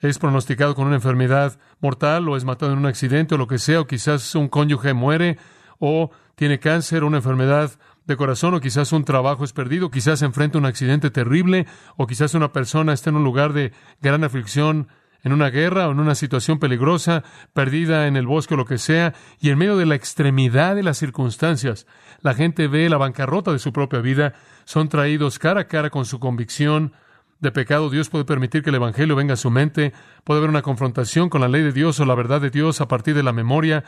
es 0.00 0.18
pronosticado 0.18 0.74
con 0.74 0.86
una 0.86 0.96
enfermedad 0.96 1.58
mortal 1.80 2.28
o 2.28 2.36
es 2.36 2.44
matado 2.44 2.72
en 2.72 2.78
un 2.78 2.86
accidente 2.86 3.36
o 3.36 3.38
lo 3.38 3.46
que 3.46 3.58
sea, 3.58 3.80
o 3.80 3.86
quizás 3.86 4.34
un 4.34 4.48
cónyuge 4.48 4.92
muere 4.92 5.38
o 5.78 6.10
tiene 6.34 6.58
cáncer 6.58 7.02
o 7.04 7.06
una 7.06 7.16
enfermedad 7.16 7.72
de 8.08 8.16
corazón 8.16 8.54
o 8.54 8.60
quizás 8.60 8.92
un 8.92 9.04
trabajo 9.04 9.44
es 9.44 9.52
perdido, 9.52 9.90
quizás 9.90 10.22
enfrenta 10.22 10.58
un 10.58 10.66
accidente 10.66 11.10
terrible 11.10 11.66
o 11.96 12.06
quizás 12.06 12.34
una 12.34 12.52
persona 12.52 12.94
está 12.94 13.10
en 13.10 13.16
un 13.16 13.24
lugar 13.24 13.52
de 13.52 13.72
gran 14.00 14.24
aflicción 14.24 14.88
en 15.22 15.32
una 15.32 15.50
guerra 15.50 15.88
o 15.88 15.92
en 15.92 16.00
una 16.00 16.14
situación 16.14 16.58
peligrosa, 16.58 17.22
perdida 17.52 18.06
en 18.06 18.16
el 18.16 18.26
bosque 18.26 18.54
o 18.54 18.56
lo 18.56 18.64
que 18.64 18.78
sea, 18.78 19.14
y 19.40 19.50
en 19.50 19.58
medio 19.58 19.76
de 19.76 19.84
la 19.84 19.94
extremidad 19.94 20.74
de 20.74 20.82
las 20.82 20.96
circunstancias, 20.96 21.86
la 22.20 22.34
gente 22.34 22.66
ve 22.66 22.88
la 22.88 22.98
bancarrota 22.98 23.52
de 23.52 23.58
su 23.58 23.72
propia 23.72 24.00
vida, 24.00 24.34
son 24.64 24.88
traídos 24.88 25.38
cara 25.38 25.62
a 25.62 25.66
cara 25.66 25.90
con 25.90 26.04
su 26.04 26.18
convicción 26.18 26.92
de 27.40 27.52
pecado. 27.52 27.90
Dios 27.90 28.08
puede 28.08 28.24
permitir 28.24 28.62
que 28.62 28.70
el 28.70 28.76
Evangelio 28.76 29.16
venga 29.16 29.34
a 29.34 29.36
su 29.36 29.50
mente, 29.50 29.92
puede 30.24 30.38
haber 30.38 30.50
una 30.50 30.62
confrontación 30.62 31.28
con 31.28 31.40
la 31.40 31.48
ley 31.48 31.62
de 31.62 31.72
Dios 31.72 32.00
o 32.00 32.04
la 32.04 32.14
verdad 32.14 32.40
de 32.40 32.50
Dios 32.50 32.80
a 32.80 32.88
partir 32.88 33.14
de 33.14 33.22
la 33.22 33.32
memoria, 33.32 33.84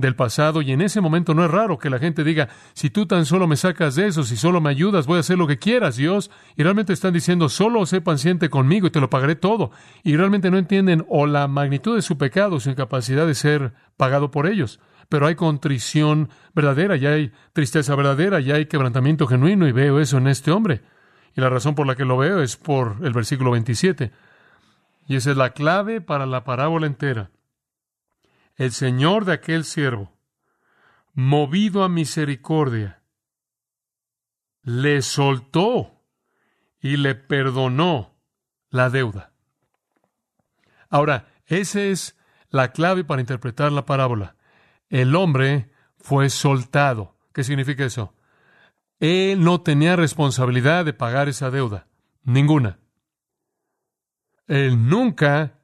del 0.00 0.16
pasado 0.16 0.62
y 0.62 0.72
en 0.72 0.80
ese 0.80 1.00
momento 1.00 1.34
no 1.34 1.44
es 1.44 1.50
raro 1.50 1.78
que 1.78 1.90
la 1.90 1.98
gente 1.98 2.24
diga, 2.24 2.48
si 2.72 2.90
tú 2.90 3.06
tan 3.06 3.26
solo 3.26 3.46
me 3.46 3.56
sacas 3.56 3.94
de 3.94 4.06
eso, 4.06 4.24
si 4.24 4.36
solo 4.36 4.60
me 4.60 4.70
ayudas, 4.70 5.06
voy 5.06 5.18
a 5.18 5.20
hacer 5.20 5.38
lo 5.38 5.46
que 5.46 5.58
quieras, 5.58 5.96
Dios. 5.96 6.30
Y 6.56 6.62
realmente 6.62 6.92
están 6.92 7.12
diciendo, 7.12 7.48
solo 7.48 7.84
sé 7.86 8.00
paciente 8.00 8.48
conmigo 8.50 8.86
y 8.86 8.90
te 8.90 9.00
lo 9.00 9.10
pagaré 9.10 9.36
todo. 9.36 9.70
Y 10.02 10.16
realmente 10.16 10.50
no 10.50 10.58
entienden 10.58 11.04
o 11.08 11.26
la 11.26 11.46
magnitud 11.48 11.96
de 11.96 12.02
su 12.02 12.18
pecado, 12.18 12.60
su 12.60 12.70
incapacidad 12.70 13.26
de 13.26 13.34
ser 13.34 13.72
pagado 13.96 14.30
por 14.30 14.46
ellos. 14.46 14.80
Pero 15.08 15.26
hay 15.26 15.34
contrición 15.34 16.30
verdadera, 16.54 16.96
ya 16.96 17.10
hay 17.10 17.32
tristeza 17.52 17.94
verdadera, 17.94 18.40
ya 18.40 18.54
hay 18.54 18.66
quebrantamiento 18.66 19.26
genuino 19.26 19.66
y 19.68 19.72
veo 19.72 20.00
eso 20.00 20.18
en 20.18 20.28
este 20.28 20.50
hombre. 20.50 20.82
Y 21.36 21.40
la 21.40 21.50
razón 21.50 21.74
por 21.74 21.86
la 21.86 21.96
que 21.96 22.04
lo 22.04 22.16
veo 22.16 22.42
es 22.42 22.56
por 22.56 22.96
el 23.02 23.12
versículo 23.12 23.50
27. 23.50 24.12
Y 25.08 25.16
esa 25.16 25.32
es 25.32 25.36
la 25.36 25.50
clave 25.50 26.00
para 26.00 26.26
la 26.26 26.44
parábola 26.44 26.86
entera 26.86 27.30
el 28.60 28.72
señor 28.72 29.24
de 29.24 29.32
aquel 29.32 29.64
siervo, 29.64 30.12
movido 31.14 31.82
a 31.82 31.88
misericordia, 31.88 33.00
le 34.62 35.00
soltó 35.00 36.04
y 36.78 36.98
le 36.98 37.14
perdonó 37.14 38.18
la 38.68 38.90
deuda. 38.90 39.32
Ahora, 40.90 41.32
esa 41.46 41.80
es 41.80 42.18
la 42.50 42.72
clave 42.72 43.02
para 43.02 43.22
interpretar 43.22 43.72
la 43.72 43.86
parábola. 43.86 44.36
El 44.90 45.16
hombre 45.16 45.70
fue 45.96 46.28
soltado. 46.28 47.16
¿Qué 47.32 47.44
significa 47.44 47.86
eso? 47.86 48.14
Él 48.98 49.42
no 49.42 49.62
tenía 49.62 49.96
responsabilidad 49.96 50.84
de 50.84 50.92
pagar 50.92 51.30
esa 51.30 51.50
deuda. 51.50 51.86
Ninguna. 52.24 52.78
Él 54.48 54.86
nunca 54.86 55.54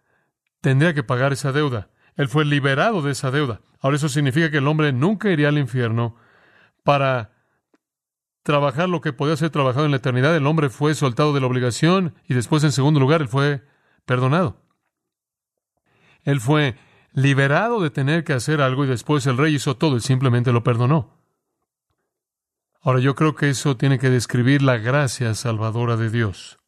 tendría 0.62 0.94
que 0.94 1.02
pagar 1.02 1.34
esa 1.34 1.52
deuda. 1.52 1.90
Él 2.16 2.28
fue 2.28 2.44
liberado 2.44 3.02
de 3.02 3.12
esa 3.12 3.30
deuda. 3.30 3.60
Ahora 3.80 3.96
eso 3.96 4.08
significa 4.08 4.50
que 4.50 4.58
el 4.58 4.66
hombre 4.66 4.92
nunca 4.92 5.30
iría 5.30 5.48
al 5.48 5.58
infierno 5.58 6.16
para 6.82 7.32
trabajar 8.42 8.88
lo 8.88 9.00
que 9.00 9.12
podía 9.12 9.36
ser 9.36 9.50
trabajado 9.50 9.84
en 9.84 9.90
la 9.90 9.98
eternidad. 9.98 10.34
El 10.34 10.46
hombre 10.46 10.70
fue 10.70 10.94
soltado 10.94 11.32
de 11.34 11.40
la 11.40 11.46
obligación 11.46 12.14
y 12.26 12.34
después, 12.34 12.64
en 12.64 12.72
segundo 12.72 13.00
lugar, 13.00 13.20
él 13.20 13.28
fue 13.28 13.62
perdonado. 14.04 14.62
Él 16.22 16.40
fue 16.40 16.76
liberado 17.12 17.80
de 17.80 17.90
tener 17.90 18.24
que 18.24 18.32
hacer 18.32 18.60
algo 18.60 18.84
y 18.84 18.88
después 18.88 19.26
el 19.26 19.36
rey 19.36 19.54
hizo 19.54 19.76
todo 19.76 19.96
y 19.96 20.00
simplemente 20.00 20.52
lo 20.52 20.64
perdonó. 20.64 21.16
Ahora 22.80 23.00
yo 23.00 23.14
creo 23.14 23.34
que 23.34 23.50
eso 23.50 23.76
tiene 23.76 23.98
que 23.98 24.10
describir 24.10 24.62
la 24.62 24.78
gracia 24.78 25.34
salvadora 25.34 25.96
de 25.96 26.10
Dios. 26.10 26.58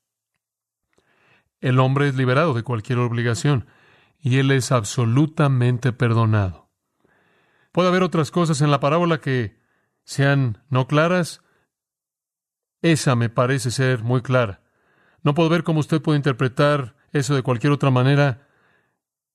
El 1.60 1.78
hombre 1.78 2.08
es 2.08 2.16
liberado 2.16 2.54
de 2.54 2.62
cualquier 2.62 2.98
obligación 2.98 3.66
y 4.20 4.38
él 4.38 4.50
es 4.50 4.72
absolutamente 4.72 5.92
perdonado. 5.92 6.70
Puede 7.72 7.88
haber 7.88 8.02
otras 8.02 8.30
cosas 8.30 8.60
en 8.60 8.70
la 8.70 8.80
parábola 8.80 9.20
que 9.20 9.60
sean 10.04 10.64
no 10.70 10.86
claras. 10.86 11.42
Esa 12.82 13.14
me 13.14 13.28
parece 13.28 13.70
ser 13.70 14.02
muy 14.02 14.22
clara. 14.22 14.62
No 15.22 15.34
puedo 15.34 15.48
ver 15.48 15.64
cómo 15.64 15.80
usted 15.80 16.00
puede 16.00 16.16
interpretar 16.16 16.96
eso 17.12 17.34
de 17.34 17.42
cualquier 17.42 17.72
otra 17.72 17.90
manera 17.90 18.48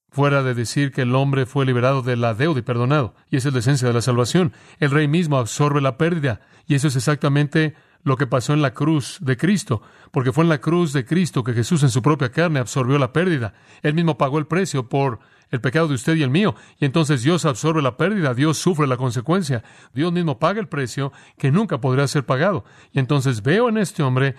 fuera 0.10 0.44
de 0.44 0.54
decir 0.54 0.92
que 0.92 1.02
el 1.02 1.16
hombre 1.16 1.46
fue 1.46 1.66
liberado 1.66 2.04
de 2.04 2.16
la 2.16 2.34
deuda 2.34 2.60
y 2.60 2.64
perdonado. 2.64 3.16
Y 3.30 3.38
esa 3.38 3.48
es 3.48 3.54
la 3.54 3.60
esencia 3.62 3.88
de 3.88 3.96
la 3.96 4.02
salvación. 4.02 4.54
El 4.80 4.92
rey 4.92 5.08
mismo 5.08 5.38
absorbe 5.38 5.82
la 5.82 5.98
pérdida. 5.98 6.42
Y 6.68 6.76
eso 6.76 6.88
es 6.88 6.96
exactamente 6.96 7.76
lo 8.04 8.18
que 8.18 8.28
pasó 8.28 8.54
en 8.54 8.62
la 8.62 8.74
cruz 8.74 9.18
de 9.22 9.38
Cristo, 9.38 9.82
porque 10.12 10.32
fue 10.32 10.44
en 10.44 10.50
la 10.50 10.60
cruz 10.60 10.94
de 10.94 11.06
Cristo 11.06 11.44
que 11.44 11.54
Jesús 11.54 11.84
en 11.84 11.90
su 11.90 12.02
propia 12.02 12.32
carne 12.32 12.60
absorbió 12.60 12.98
la 13.00 13.14
pérdida. 13.14 13.54
Él 13.82 13.94
mismo 13.94 14.18
pagó 14.18 14.40
el 14.40 14.48
precio 14.48 14.90
por 14.90 15.20
el 15.50 15.62
pecado 15.62 15.88
de 15.88 15.96
usted 15.96 16.16
y 16.16 16.24
el 16.24 16.30
mío, 16.30 16.56
y 16.80 16.86
entonces 16.86 17.22
Dios 17.22 17.46
absorbe 17.46 17.82
la 17.82 17.96
pérdida, 17.96 18.34
Dios 18.34 18.58
sufre 18.58 18.88
la 18.88 18.98
consecuencia, 18.98 19.64
Dios 19.94 20.12
mismo 20.12 20.40
paga 20.40 20.60
el 20.60 20.68
precio 20.68 21.14
que 21.38 21.52
nunca 21.52 21.80
podría 21.80 22.08
ser 22.08 22.26
pagado. 22.26 22.66
Y 22.92 23.00
entonces 23.00 23.44
veo 23.44 23.70
en 23.70 23.78
este 23.78 24.04
hombre 24.04 24.36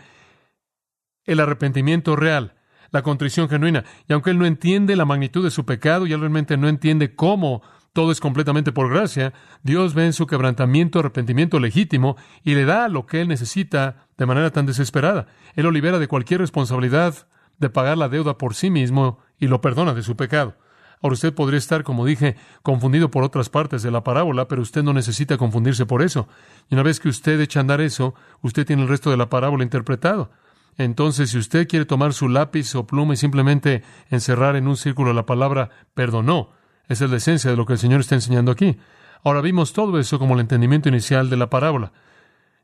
el 1.25 1.41
arrepentimiento 1.41 2.17
real, 2.17 2.55
la 2.91 3.03
contrición 3.03 3.49
genuina, 3.49 3.85
y 4.09 4.13
aunque 4.13 4.31
él 4.31 4.39
no 4.39 4.47
entiende 4.47 4.97
la 4.97 5.05
magnitud 5.05 5.43
de 5.43 5.51
su 5.51 5.65
pecado 5.65 6.07
y 6.07 6.13
él 6.13 6.21
realmente 6.21 6.57
no 6.57 6.69
entiende 6.69 7.15
cómo 7.15 7.63
todo 7.95 8.11
es 8.11 8.21
completamente 8.21 8.73
por 8.73 8.91
gracia, 8.91 9.33
Dios 9.63 9.95
ve 9.95 10.05
en 10.05 10.13
su 10.13 10.27
quebrantamiento 10.27 10.99
arrepentimiento 10.99 11.61
legítimo 11.61 12.17
y 12.43 12.55
le 12.55 12.65
da 12.65 12.89
lo 12.89 13.07
que 13.07 13.21
él 13.21 13.29
necesita 13.29 14.09
de 14.19 14.27
manera 14.27 14.51
tan 14.51 14.67
desesperada. 14.67 15.29
Él 15.55 15.63
lo 15.63 15.71
libera 15.71 16.01
de 16.01 16.09
cualquier 16.09 16.41
responsabilidad 16.41 17.29
de 17.59 17.71
pagar 17.71 17.97
la 17.97 18.09
deuda 18.09 18.37
por 18.37 18.57
sí 18.57 18.69
mismo 18.69 19.21
y 19.39 19.47
lo 19.47 19.61
perdona 19.61 19.95
de 19.95 20.03
su 20.03 20.17
pecado. 20.17 20.57
Ahora 21.01 21.15
usted 21.15 21.35
podría 21.35 21.59
estar, 21.59 21.85
como 21.85 22.05
dije, 22.05 22.35
confundido 22.63 23.13
por 23.13 23.23
otras 23.23 23.49
partes 23.49 23.85
de 23.85 23.93
la 23.93 24.03
parábola, 24.03 24.49
pero 24.49 24.63
usted 24.63 24.83
no 24.83 24.93
necesita 24.93 25.39
confundirse 25.39 25.87
por 25.87 26.03
eso. 26.03 26.27
Y 26.69 26.75
una 26.75 26.83
vez 26.83 26.99
que 26.99 27.09
usted 27.09 27.41
echa 27.41 27.61
a 27.61 27.63
andar 27.63 27.81
eso, 27.81 28.15
usted 28.43 28.67
tiene 28.67 28.83
el 28.83 28.89
resto 28.89 29.11
de 29.11 29.17
la 29.17 29.31
parábola 29.31 29.63
interpretado. 29.63 30.33
Entonces, 30.79 31.31
si 31.31 31.39
usted 31.39 31.69
quiere 31.69 31.85
tomar 31.85 32.13
su 32.13 32.29
lápiz 32.29 32.75
o 32.75 32.89
pluma 32.89 33.15
y 33.15 33.19
simplemente 33.19 33.85
encerrar 34.11 34.57
en 34.57 34.67
un 34.67 34.77
círculo 34.77 35.13
la 35.13 35.27
palabra 35.27 35.71
perdonó, 35.95 36.51
esa 36.89 37.05
es 37.05 37.11
la 37.11 37.17
esencia 37.17 37.51
de 37.51 37.57
lo 37.57 37.67
que 37.67 37.75
el 37.75 37.79
Señor 37.79 38.01
está 38.01 38.15
enseñando 38.15 38.53
aquí. 38.53 38.79
Ahora 39.23 39.41
vimos 39.41 39.73
todo 39.73 39.99
eso 39.99 40.19
como 40.19 40.35
el 40.35 40.41
entendimiento 40.41 40.89
inicial 40.89 41.31
de 41.31 41.37
la 41.37 41.49
parábola. 41.49 41.93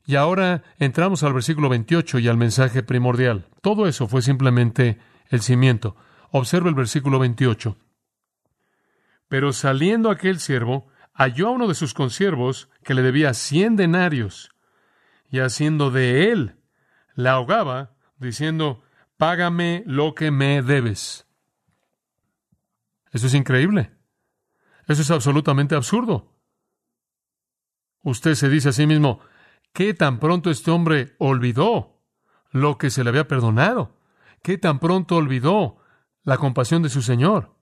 Y 0.06 0.16
ahora 0.16 0.62
entramos 0.78 1.22
al 1.22 1.32
versículo 1.32 1.68
28 1.68 2.18
y 2.18 2.28
al 2.28 2.36
mensaje 2.36 2.82
primordial. 2.82 3.46
Todo 3.62 3.86
eso 3.86 4.08
fue 4.08 4.22
simplemente 4.22 4.98
el 5.28 5.40
cimiento. 5.40 5.96
Observa 6.30 6.68
el 6.68 6.74
versículo 6.74 7.18
28. 7.18 7.76
Pero 9.28 9.52
saliendo 9.52 10.10
aquel 10.10 10.40
siervo, 10.40 10.88
halló 11.14 11.48
a 11.48 11.52
uno 11.52 11.68
de 11.68 11.74
sus 11.74 11.94
consiervos 11.94 12.68
que 12.82 12.94
le 12.94 13.02
debía 13.02 13.32
cien 13.34 13.76
denarios, 13.76 14.50
y 15.30 15.38
haciendo 15.38 15.90
de 15.90 16.32
él, 16.32 16.56
la 17.14 17.32
ahogaba, 17.32 17.94
diciendo, 18.18 18.82
Págame 19.16 19.84
lo 19.86 20.14
que 20.14 20.30
me 20.30 20.62
debes. 20.62 21.26
Eso 23.12 23.26
es 23.26 23.34
increíble. 23.34 23.92
Eso 24.90 25.02
es 25.02 25.10
absolutamente 25.10 25.74
absurdo. 25.74 26.36
Usted 28.02 28.34
se 28.34 28.48
dice 28.48 28.70
a 28.70 28.72
sí 28.72 28.86
mismo, 28.86 29.20
¿qué 29.72 29.94
tan 29.94 30.18
pronto 30.18 30.50
este 30.50 30.70
hombre 30.70 31.14
olvidó 31.18 32.02
lo 32.50 32.76
que 32.76 32.90
se 32.90 33.04
le 33.04 33.10
había 33.10 33.28
perdonado? 33.28 33.96
¿Qué 34.42 34.58
tan 34.58 34.80
pronto 34.80 35.16
olvidó 35.16 35.78
la 36.22 36.36
compasión 36.36 36.82
de 36.82 36.90
su 36.90 37.00
Señor? 37.00 37.60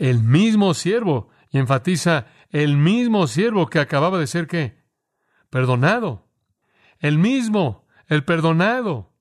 el 0.00 0.22
mismo 0.22 0.72
siervo, 0.72 1.28
y 1.50 1.58
enfatiza 1.58 2.26
el 2.48 2.78
mismo 2.78 3.26
siervo 3.26 3.68
que 3.68 3.80
acababa 3.80 4.18
de 4.18 4.26
ser 4.26 4.46
qué? 4.46 4.82
Perdonado. 5.50 6.26
El 7.00 7.18
mismo, 7.18 7.86
el 8.06 8.24
perdonado. 8.24 9.12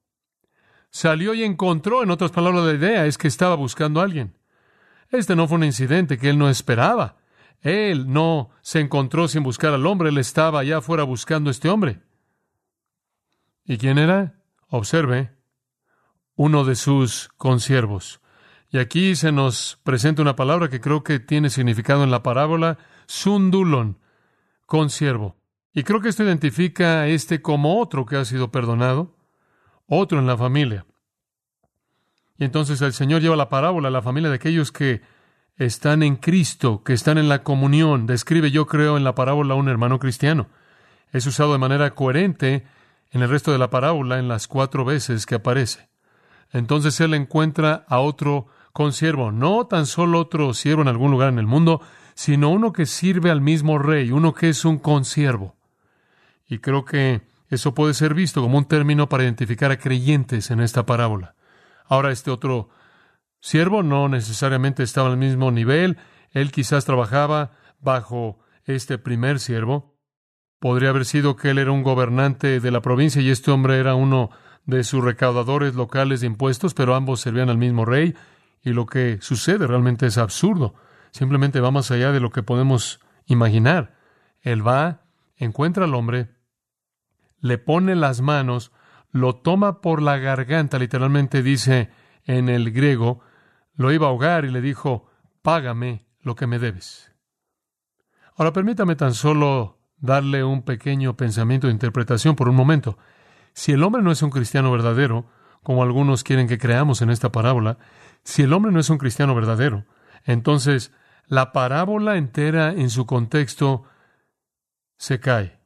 Salió 0.90 1.34
y 1.34 1.44
encontró, 1.44 2.02
en 2.02 2.12
otras 2.12 2.32
palabras, 2.32 2.64
la 2.64 2.74
idea 2.74 3.06
es 3.06 3.18
que 3.18 3.28
estaba 3.28 3.56
buscando 3.56 4.00
a 4.00 4.04
alguien. 4.04 4.39
Este 5.10 5.36
no 5.36 5.48
fue 5.48 5.58
un 5.58 5.64
incidente 5.64 6.18
que 6.18 6.30
él 6.30 6.38
no 6.38 6.50
esperaba. 6.50 7.18
Él 7.62 8.12
no 8.12 8.52
se 8.62 8.80
encontró 8.80 9.28
sin 9.28 9.44
buscar 9.44 9.74
al 9.74 9.86
hombre, 9.86 10.10
él 10.10 10.18
estaba 10.18 10.60
allá 10.60 10.78
afuera 10.78 11.04
buscando 11.04 11.50
a 11.50 11.52
este 11.52 11.70
hombre. 11.70 12.02
¿Y 13.66 13.78
quién 13.78 13.98
era? 13.98 14.42
Observe, 14.70 15.32
uno 16.36 16.64
de 16.64 16.76
sus 16.76 17.30
consiervos. 17.38 18.22
Y 18.72 18.78
aquí 18.78 19.16
se 19.16 19.32
nos 19.32 19.80
presenta 19.84 20.22
una 20.22 20.36
palabra 20.36 20.70
que 20.70 20.80
creo 20.80 21.04
que 21.04 21.20
tiene 21.20 21.50
significado 21.50 22.04
en 22.04 22.12
la 22.12 22.24
parábola, 22.24 22.78
sundulon, 23.08 24.00
consiervo. 24.66 25.36
Y 25.74 25.84
creo 25.84 26.02
que 26.02 26.10
esto 26.10 26.24
identifica 26.24 27.02
a 27.02 27.08
este 27.08 27.42
como 27.42 27.80
otro 27.80 28.06
que 28.06 28.16
ha 28.16 28.26
sido 28.26 28.52
perdonado, 28.52 29.18
otro 29.88 30.20
en 30.20 30.28
la 30.28 30.38
familia. 30.38 30.86
Y 32.40 32.46
entonces 32.46 32.82
el 32.82 32.94
Señor 32.94 33.22
lleva 33.22 33.36
la 33.36 33.50
parábola 33.50 33.90
a 33.90 33.92
la 33.92 34.02
familia 34.02 34.30
de 34.30 34.36
aquellos 34.36 34.72
que 34.72 35.02
están 35.58 36.04
en 36.04 36.16
Cristo, 36.16 36.84
que 36.84 36.94
están 36.94 37.18
en 37.18 37.28
la 37.28 37.44
comunión. 37.44 38.08
Describe, 38.08 38.50
yo 38.50 38.66
creo, 38.66 38.96
en 38.96 39.04
la 39.04 39.14
parábola 39.14 39.56
un 39.56 39.68
hermano 39.68 40.00
cristiano. 40.00 40.48
Es 41.12 41.26
usado 41.26 41.52
de 41.52 41.58
manera 41.58 41.94
coherente 41.96 42.66
en 43.12 43.22
el 43.22 43.30
resto 43.30 43.52
de 43.52 43.58
la 43.58 43.70
parábola 43.70 44.20
en 44.20 44.30
las 44.30 44.48
cuatro 44.48 44.86
veces 44.86 45.26
que 45.26 45.36
aparece. 45.36 45.90
Entonces 46.52 47.00
él 47.02 47.14
encuentra 47.14 47.86
a 47.90 48.00
otro 48.00 48.48
consiervo, 48.72 49.34
no 49.34 49.68
tan 49.68 49.86
solo 49.86 50.20
otro 50.20 50.54
siervo 50.54 50.82
en 50.82 50.88
algún 50.88 51.12
lugar 51.12 51.30
en 51.30 51.40
el 51.40 51.46
mundo, 51.46 51.82
sino 52.16 52.50
uno 52.50 52.72
que 52.72 52.86
sirve 52.86 53.32
al 53.32 53.42
mismo 53.42 53.80
rey, 53.80 54.12
uno 54.12 54.34
que 54.34 54.48
es 54.48 54.64
un 54.64 54.80
consiervo. 54.80 55.58
Y 56.48 56.60
creo 56.60 56.86
que 56.86 57.22
eso 57.50 57.74
puede 57.74 57.94
ser 57.94 58.14
visto 58.14 58.42
como 58.42 58.58
un 58.58 58.66
término 58.66 59.10
para 59.10 59.24
identificar 59.24 59.72
a 59.72 59.78
creyentes 59.78 60.52
en 60.52 60.62
esta 60.62 60.86
parábola. 60.86 61.36
Ahora, 61.90 62.12
este 62.12 62.32
otro 62.32 62.70
siervo 63.42 63.84
no 63.84 64.08
necesariamente 64.08 64.84
estaba 64.84 65.10
al 65.10 65.18
mismo 65.18 65.52
nivel, 65.52 65.98
él 66.32 66.52
quizás 66.52 66.86
trabajaba 66.86 67.52
bajo 67.80 68.40
este 68.64 68.98
primer 68.98 69.40
siervo. 69.40 69.98
Podría 70.60 70.90
haber 70.90 71.06
sido 71.06 71.36
que 71.36 71.50
él 71.50 71.58
era 71.58 71.72
un 71.72 71.84
gobernante 71.84 72.60
de 72.60 72.72
la 72.72 72.82
provincia 72.82 73.22
y 73.22 73.32
este 73.32 73.50
hombre 73.50 73.80
era 73.80 73.96
uno 73.96 74.30
de 74.66 74.84
sus 74.84 75.04
recaudadores 75.04 75.74
locales 75.74 76.22
de 76.22 76.28
impuestos, 76.28 76.74
pero 76.76 76.94
ambos 76.94 77.22
servían 77.22 77.50
al 77.50 77.58
mismo 77.58 77.86
rey. 77.86 78.16
Y 78.62 78.72
lo 78.74 78.86
que 78.86 79.18
sucede 79.22 79.66
realmente 79.66 80.06
es 80.06 80.18
absurdo. 80.18 80.76
Simplemente 81.12 81.60
va 81.60 81.72
más 81.72 81.90
allá 81.92 82.12
de 82.12 82.20
lo 82.20 82.30
que 82.30 82.44
podemos 82.44 83.00
imaginar. 83.26 83.98
Él 84.42 84.66
va, 84.66 85.06
encuentra 85.38 85.86
al 85.86 85.96
hombre, 85.96 86.30
le 87.40 87.58
pone 87.58 87.96
las 87.96 88.22
manos, 88.22 88.72
lo 89.12 89.36
toma 89.36 89.82
por 89.82 90.02
la 90.02 90.18
garganta, 90.18 90.78
literalmente 90.78 91.42
dice 91.42 91.90
en 92.26 92.50
el 92.50 92.72
griego, 92.72 93.22
lo 93.76 93.92
iba 93.92 94.08
a 94.08 94.10
ahogar 94.10 94.46
y 94.46 94.52
le 94.52 94.62
dijo, 94.62 95.10
págame 95.42 96.06
lo 96.22 96.36
que 96.36 96.48
me 96.48 96.60
debes. 96.60 97.12
Ahora 98.36 98.54
permítame 98.54 98.96
tan 98.96 99.14
solo 99.14 99.80
darle 99.98 100.44
un 100.44 100.64
pequeño 100.64 101.18
pensamiento 101.18 101.68
de 101.68 101.74
interpretación 101.74 102.36
por 102.36 102.50
un 102.50 102.56
momento. 102.56 102.98
Si 103.54 103.72
el 103.72 103.84
hombre 103.84 104.02
no 104.02 104.12
es 104.12 104.22
un 104.22 104.30
cristiano 104.30 104.72
verdadero, 104.72 105.26
como 105.64 105.84
algunos 105.84 106.24
quieren 106.24 106.48
que 106.48 106.58
creamos 106.58 107.02
en 107.02 107.10
esta 107.10 107.32
parábola, 107.32 107.78
si 108.24 108.44
el 108.44 108.54
hombre 108.54 108.72
no 108.72 108.80
es 108.80 108.90
un 108.90 108.98
cristiano 108.98 109.36
verdadero, 109.36 109.86
entonces 110.24 110.94
la 111.26 111.52
parábola 111.52 112.18
entera 112.18 112.72
en 112.72 112.90
su 112.90 113.06
contexto 113.06 113.84
se 114.98 115.20
cae. 115.20 115.60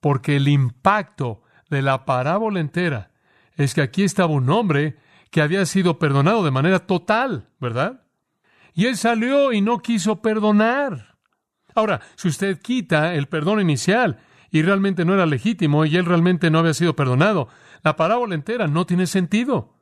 Porque 0.00 0.36
el 0.36 0.48
impacto 0.48 1.42
de 1.70 1.82
la 1.82 2.04
parábola 2.04 2.60
entera 2.60 3.10
es 3.56 3.74
que 3.74 3.82
aquí 3.82 4.02
estaba 4.02 4.32
un 4.32 4.50
hombre 4.50 4.96
que 5.30 5.42
había 5.42 5.64
sido 5.66 5.98
perdonado 5.98 6.44
de 6.44 6.50
manera 6.50 6.80
total, 6.80 7.48
¿verdad? 7.60 8.02
Y 8.74 8.86
él 8.86 8.96
salió 8.96 9.52
y 9.52 9.60
no 9.60 9.80
quiso 9.80 10.22
perdonar. 10.22 11.16
Ahora, 11.74 12.00
si 12.16 12.28
usted 12.28 12.60
quita 12.60 13.14
el 13.14 13.28
perdón 13.28 13.60
inicial 13.60 14.18
y 14.50 14.62
realmente 14.62 15.04
no 15.04 15.14
era 15.14 15.26
legítimo 15.26 15.84
y 15.84 15.96
él 15.96 16.04
realmente 16.04 16.50
no 16.50 16.58
había 16.58 16.74
sido 16.74 16.96
perdonado, 16.96 17.48
la 17.82 17.96
parábola 17.96 18.34
entera 18.34 18.66
no 18.66 18.86
tiene 18.86 19.06
sentido 19.06 19.79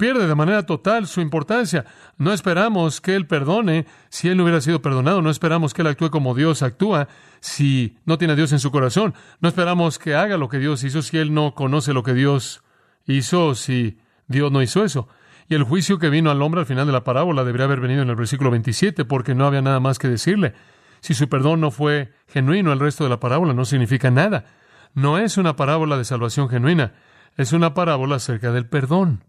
pierde 0.00 0.26
de 0.26 0.34
manera 0.34 0.64
total 0.64 1.06
su 1.06 1.20
importancia. 1.20 1.84
No 2.16 2.32
esperamos 2.32 3.02
que 3.02 3.14
Él 3.14 3.26
perdone 3.26 3.84
si 4.08 4.28
Él 4.28 4.38
no 4.38 4.44
hubiera 4.44 4.62
sido 4.62 4.80
perdonado. 4.80 5.20
No 5.20 5.28
esperamos 5.28 5.74
que 5.74 5.82
Él 5.82 5.88
actúe 5.88 6.10
como 6.10 6.34
Dios 6.34 6.62
actúa 6.62 7.06
si 7.40 7.98
no 8.06 8.16
tiene 8.16 8.32
a 8.32 8.36
Dios 8.36 8.50
en 8.52 8.60
su 8.60 8.70
corazón. 8.70 9.12
No 9.40 9.48
esperamos 9.50 9.98
que 9.98 10.14
haga 10.14 10.38
lo 10.38 10.48
que 10.48 10.58
Dios 10.58 10.82
hizo 10.84 11.02
si 11.02 11.18
Él 11.18 11.34
no 11.34 11.54
conoce 11.54 11.92
lo 11.92 12.02
que 12.02 12.14
Dios 12.14 12.64
hizo, 13.04 13.54
si 13.54 13.98
Dios 14.26 14.50
no 14.50 14.62
hizo 14.62 14.84
eso. 14.84 15.06
Y 15.50 15.54
el 15.54 15.64
juicio 15.64 15.98
que 15.98 16.08
vino 16.08 16.30
al 16.30 16.40
hombre 16.40 16.60
al 16.60 16.66
final 16.66 16.86
de 16.86 16.94
la 16.94 17.04
parábola 17.04 17.44
debería 17.44 17.66
haber 17.66 17.80
venido 17.80 18.00
en 18.00 18.08
el 18.08 18.16
versículo 18.16 18.50
27, 18.50 19.04
porque 19.04 19.34
no 19.34 19.46
había 19.46 19.60
nada 19.60 19.80
más 19.80 19.98
que 19.98 20.08
decirle. 20.08 20.54
Si 21.00 21.12
su 21.12 21.28
perdón 21.28 21.60
no 21.60 21.70
fue 21.70 22.14
genuino, 22.26 22.72
el 22.72 22.80
resto 22.80 23.04
de 23.04 23.10
la 23.10 23.20
parábola 23.20 23.52
no 23.52 23.66
significa 23.66 24.10
nada. 24.10 24.46
No 24.94 25.18
es 25.18 25.36
una 25.36 25.56
parábola 25.56 25.98
de 25.98 26.06
salvación 26.06 26.48
genuina, 26.48 26.94
es 27.36 27.52
una 27.52 27.74
parábola 27.74 28.16
acerca 28.16 28.50
del 28.50 28.66
perdón 28.66 29.24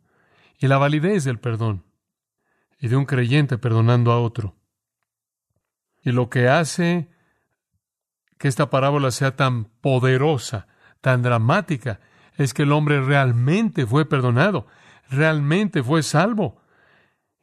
y 0.62 0.68
la 0.68 0.78
validez 0.78 1.24
del 1.24 1.40
perdón 1.40 1.84
y 2.80 2.88
de 2.88 2.96
un 2.96 3.06
creyente 3.06 3.58
perdonando 3.58 4.12
a 4.12 4.22
otro. 4.22 4.56
Y 6.04 6.12
lo 6.12 6.30
que 6.30 6.48
hace 6.48 7.10
que 8.38 8.48
esta 8.48 8.70
parábola 8.70 9.12
sea 9.12 9.36
tan 9.36 9.66
poderosa, 9.66 10.68
tan 11.02 11.24
dramática, 11.24 12.00
es 12.38 12.54
que 12.54 12.64
el 12.64 12.72
hombre 12.72 13.02
realmente 13.02 13.86
fue 13.86 14.08
perdonado, 14.08 14.68
realmente 15.10 15.84
fue 15.84 16.04
salvo. 16.04 16.62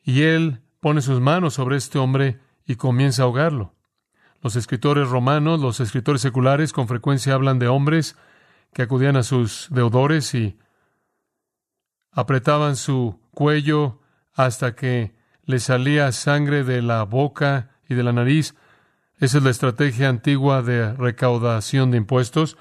Y 0.03 0.23
él 0.23 0.63
pone 0.81 1.03
sus 1.03 1.21
manos 1.21 1.55
sobre 1.55 1.77
este 1.77 1.99
hombre 1.99 2.39
y 2.67 2.77
comienza 2.77 3.23
a 3.23 3.25
ahogarlo. 3.27 3.75
Los 4.43 4.55
escritores 4.55 5.09
romanos, 5.09 5.61
los 5.61 5.81
escritores 5.81 6.23
seculares 6.23 6.73
con 6.73 6.87
frecuencia 6.87 7.35
hablan 7.35 7.59
de 7.59 7.67
hombres 7.67 8.17
que 8.73 8.83
acudían 8.83 9.17
a 9.17 9.25
sus 9.25 9.67
deudores 9.71 10.35
y 10.35 10.57
apretaban 12.19 12.75
su 12.75 13.21
cuello 13.31 14.01
hasta 14.35 14.75
que 14.75 15.15
le 15.45 15.61
salía 15.61 16.11
sangre 16.11 16.65
de 16.65 16.83
la 16.83 17.05
boca 17.05 17.71
y 17.89 17.95
de 17.95 18.03
la 18.03 18.13
nariz. 18.13 18.57
Esa 19.19 19.39
es 19.39 19.45
la 19.45 19.51
estrategia 19.51 20.09
antigua 20.09 20.63
de 20.63 20.95
recaudación 20.95 21.93
de 21.93 21.99
impuestos. 21.99 22.59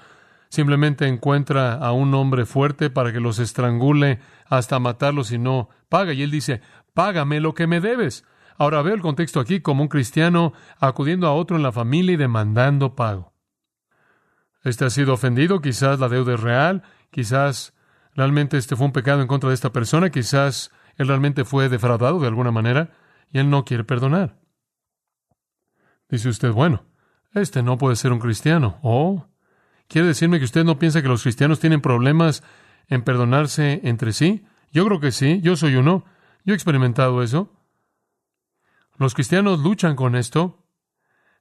Simplemente 0.48 1.08
encuentra 1.08 1.74
a 1.74 1.90
un 1.90 2.14
hombre 2.14 2.46
fuerte 2.46 2.88
para 2.88 3.12
que 3.12 3.18
los 3.18 3.40
estrangule 3.40 4.20
hasta 4.46 4.78
matarlos 4.78 5.32
y 5.32 5.38
no 5.38 5.70
paga. 5.88 6.12
Y 6.12 6.22
él 6.22 6.30
dice, 6.30 6.60
págame 6.94 7.40
lo 7.40 7.54
que 7.54 7.66
me 7.66 7.80
debes. 7.80 8.24
Ahora 8.58 8.80
veo 8.82 8.94
el 8.94 9.00
contexto 9.00 9.40
aquí 9.40 9.60
como 9.60 9.82
un 9.82 9.88
cristiano 9.88 10.52
acudiendo 10.78 11.26
a 11.26 11.34
otro 11.34 11.56
en 11.56 11.64
la 11.64 11.72
familia 11.72 12.12
y 12.12 12.16
demandando 12.16 12.94
pago. 12.94 13.32
Este 14.62 14.84
ha 14.84 14.90
sido 14.90 15.14
ofendido, 15.14 15.60
quizás 15.60 15.98
la 15.98 16.08
deuda 16.08 16.34
es 16.34 16.40
real, 16.40 16.84
quizás 17.10 17.74
Realmente 18.18 18.56
este 18.56 18.74
fue 18.74 18.84
un 18.84 18.92
pecado 18.92 19.22
en 19.22 19.28
contra 19.28 19.48
de 19.48 19.54
esta 19.54 19.70
persona, 19.70 20.10
quizás 20.10 20.72
él 20.96 21.06
realmente 21.06 21.44
fue 21.44 21.68
defraudado 21.68 22.18
de 22.18 22.26
alguna 22.26 22.50
manera, 22.50 22.90
y 23.30 23.38
él 23.38 23.48
no 23.48 23.64
quiere 23.64 23.84
perdonar. 23.84 24.40
Dice 26.08 26.28
usted, 26.28 26.50
bueno, 26.50 26.84
este 27.32 27.62
no 27.62 27.78
puede 27.78 27.94
ser 27.94 28.10
un 28.10 28.18
cristiano. 28.18 28.80
¿Oh? 28.82 29.28
¿Quiere 29.86 30.08
decirme 30.08 30.40
que 30.40 30.46
usted 30.46 30.64
no 30.64 30.80
piensa 30.80 31.00
que 31.00 31.06
los 31.06 31.22
cristianos 31.22 31.60
tienen 31.60 31.80
problemas 31.80 32.42
en 32.88 33.02
perdonarse 33.02 33.82
entre 33.84 34.12
sí? 34.12 34.44
Yo 34.72 34.84
creo 34.86 34.98
que 34.98 35.12
sí, 35.12 35.40
yo 35.40 35.54
soy 35.54 35.76
uno. 35.76 36.04
Yo 36.44 36.54
he 36.54 36.56
experimentado 36.56 37.22
eso. 37.22 37.52
Los 38.96 39.14
cristianos 39.14 39.60
luchan 39.60 39.94
con 39.94 40.16
esto. 40.16 40.66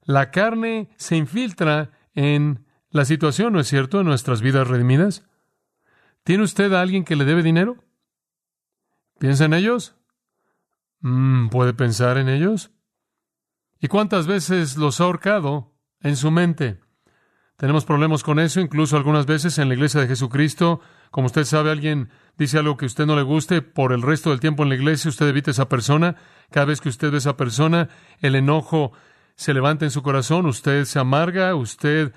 La 0.04 0.30
carne 0.30 0.92
se 0.98 1.18
infiltra 1.18 1.90
en 2.14 2.68
la 2.92 3.04
situación, 3.04 3.54
¿no 3.54 3.62
es 3.62 3.68
cierto?, 3.68 4.02
en 4.02 4.06
nuestras 4.06 4.44
vidas 4.44 4.68
redimidas. 4.68 5.27
¿Tiene 6.28 6.44
usted 6.44 6.74
a 6.74 6.82
alguien 6.82 7.06
que 7.06 7.16
le 7.16 7.24
debe 7.24 7.42
dinero? 7.42 7.78
¿Piensa 9.18 9.46
en 9.46 9.54
ellos? 9.54 9.96
Mm, 11.00 11.48
¿Puede 11.48 11.74
pensar 11.74 12.18
en 12.18 12.28
ellos? 12.28 12.70
¿Y 13.80 13.88
cuántas 13.88 14.28
veces 14.28 14.76
los 14.76 15.00
ha 15.00 15.06
ahorcado 15.06 15.74
en 16.02 16.18
su 16.18 16.30
mente? 16.30 16.82
Tenemos 17.56 17.86
problemas 17.86 18.24
con 18.24 18.40
eso, 18.40 18.60
incluso 18.60 18.98
algunas 18.98 19.26
veces 19.26 19.58
en 19.58 19.70
la 19.70 19.76
iglesia 19.76 20.02
de 20.02 20.08
Jesucristo. 20.10 20.82
Como 21.12 21.28
usted 21.28 21.46
sabe, 21.46 21.72
alguien 21.72 22.10
dice 22.38 22.58
algo 22.58 22.76
que 22.76 22.84
a 22.84 22.88
usted 22.88 23.06
no 23.06 23.16
le 23.16 23.22
guste, 23.22 23.62
por 23.62 23.94
el 23.94 24.02
resto 24.02 24.32
del 24.32 24.42
tiempo 24.42 24.64
en 24.64 24.70
la 24.70 24.76
iglesia 24.76 25.08
usted 25.08 25.30
evita 25.30 25.52
a 25.52 25.54
esa 25.54 25.70
persona. 25.70 26.18
Cada 26.52 26.66
vez 26.66 26.82
que 26.82 26.90
usted 26.90 27.10
ve 27.10 27.16
a 27.16 27.20
esa 27.20 27.38
persona, 27.38 27.88
el 28.20 28.36
enojo 28.36 28.92
se 29.38 29.54
levanta 29.54 29.86
en 29.86 29.92
su 29.92 30.04
corazón, 30.04 30.46
usted 30.46 30.84
se 30.84 31.00
amarga, 31.00 31.56
usted 31.56 32.12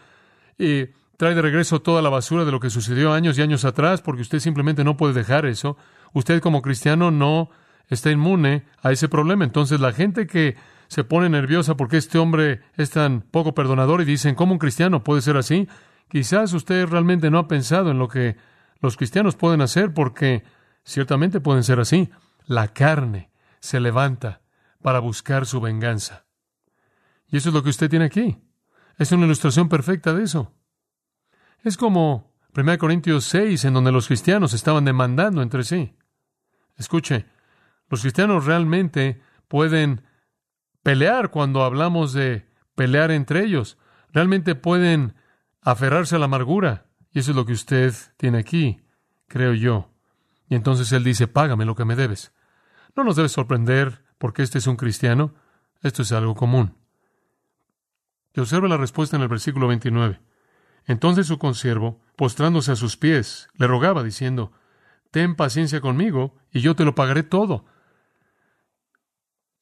eh, 0.58 0.94
trae 1.20 1.34
de 1.34 1.42
regreso 1.42 1.82
toda 1.82 2.00
la 2.00 2.08
basura 2.08 2.46
de 2.46 2.50
lo 2.50 2.60
que 2.60 2.70
sucedió 2.70 3.12
años 3.12 3.36
y 3.36 3.42
años 3.42 3.66
atrás, 3.66 4.00
porque 4.00 4.22
usted 4.22 4.38
simplemente 4.38 4.84
no 4.84 4.96
puede 4.96 5.12
dejar 5.12 5.44
eso. 5.44 5.76
Usted 6.14 6.40
como 6.40 6.62
cristiano 6.62 7.10
no 7.10 7.50
está 7.88 8.10
inmune 8.10 8.64
a 8.82 8.90
ese 8.90 9.06
problema. 9.06 9.44
Entonces 9.44 9.80
la 9.80 9.92
gente 9.92 10.26
que 10.26 10.56
se 10.88 11.04
pone 11.04 11.28
nerviosa 11.28 11.76
porque 11.76 11.98
este 11.98 12.16
hombre 12.16 12.62
es 12.78 12.88
tan 12.88 13.20
poco 13.20 13.52
perdonador 13.52 14.00
y 14.00 14.06
dicen, 14.06 14.34
¿cómo 14.34 14.54
un 14.54 14.58
cristiano 14.58 15.04
puede 15.04 15.20
ser 15.20 15.36
así? 15.36 15.68
Quizás 16.08 16.54
usted 16.54 16.86
realmente 16.86 17.30
no 17.30 17.36
ha 17.36 17.48
pensado 17.48 17.90
en 17.90 17.98
lo 17.98 18.08
que 18.08 18.38
los 18.80 18.96
cristianos 18.96 19.36
pueden 19.36 19.60
hacer 19.60 19.92
porque 19.92 20.42
ciertamente 20.84 21.38
pueden 21.42 21.64
ser 21.64 21.80
así. 21.80 22.08
La 22.46 22.68
carne 22.68 23.30
se 23.60 23.78
levanta 23.78 24.40
para 24.80 25.00
buscar 25.00 25.44
su 25.44 25.60
venganza. 25.60 26.24
Y 27.28 27.36
eso 27.36 27.50
es 27.50 27.54
lo 27.54 27.62
que 27.62 27.68
usted 27.68 27.90
tiene 27.90 28.06
aquí. 28.06 28.38
Es 28.96 29.12
una 29.12 29.26
ilustración 29.26 29.68
perfecta 29.68 30.14
de 30.14 30.24
eso. 30.24 30.54
Es 31.62 31.76
como 31.76 32.32
1 32.56 32.78
Corintios 32.78 33.24
6, 33.24 33.64
en 33.66 33.74
donde 33.74 33.92
los 33.92 34.06
cristianos 34.06 34.54
estaban 34.54 34.84
demandando 34.84 35.42
entre 35.42 35.62
sí. 35.62 35.94
Escuche, 36.76 37.26
los 37.88 38.00
cristianos 38.00 38.46
realmente 38.46 39.20
pueden 39.46 40.02
pelear 40.82 41.30
cuando 41.30 41.62
hablamos 41.62 42.12
de 42.12 42.46
pelear 42.74 43.10
entre 43.10 43.44
ellos. 43.44 43.76
Realmente 44.12 44.54
pueden 44.54 45.14
aferrarse 45.60 46.16
a 46.16 46.18
la 46.18 46.24
amargura. 46.24 46.86
Y 47.12 47.18
eso 47.18 47.32
es 47.32 47.36
lo 47.36 47.44
que 47.44 47.52
usted 47.52 47.94
tiene 48.16 48.38
aquí, 48.38 48.80
creo 49.26 49.52
yo. 49.52 49.90
Y 50.48 50.54
entonces 50.54 50.90
él 50.92 51.04
dice, 51.04 51.28
págame 51.28 51.64
lo 51.64 51.74
que 51.74 51.84
me 51.84 51.96
debes. 51.96 52.32
No 52.96 53.04
nos 53.04 53.16
debe 53.16 53.28
sorprender 53.28 54.04
porque 54.18 54.42
este 54.42 54.58
es 54.58 54.66
un 54.66 54.76
cristiano. 54.76 55.34
Esto 55.82 56.02
es 56.02 56.12
algo 56.12 56.34
común. 56.34 56.76
Y 58.34 58.40
observa 58.40 58.68
la 58.68 58.76
respuesta 58.76 59.16
en 59.16 59.22
el 59.22 59.28
versículo 59.28 59.68
29. 59.68 60.20
Entonces 60.86 61.26
su 61.26 61.38
consiervo, 61.38 62.00
postrándose 62.16 62.72
a 62.72 62.76
sus 62.76 62.96
pies, 62.96 63.48
le 63.56 63.66
rogaba, 63.66 64.02
diciendo, 64.02 64.52
Ten 65.10 65.34
paciencia 65.34 65.80
conmigo, 65.80 66.36
y 66.52 66.60
yo 66.60 66.76
te 66.76 66.84
lo 66.84 66.94
pagaré 66.94 67.22
todo. 67.22 67.64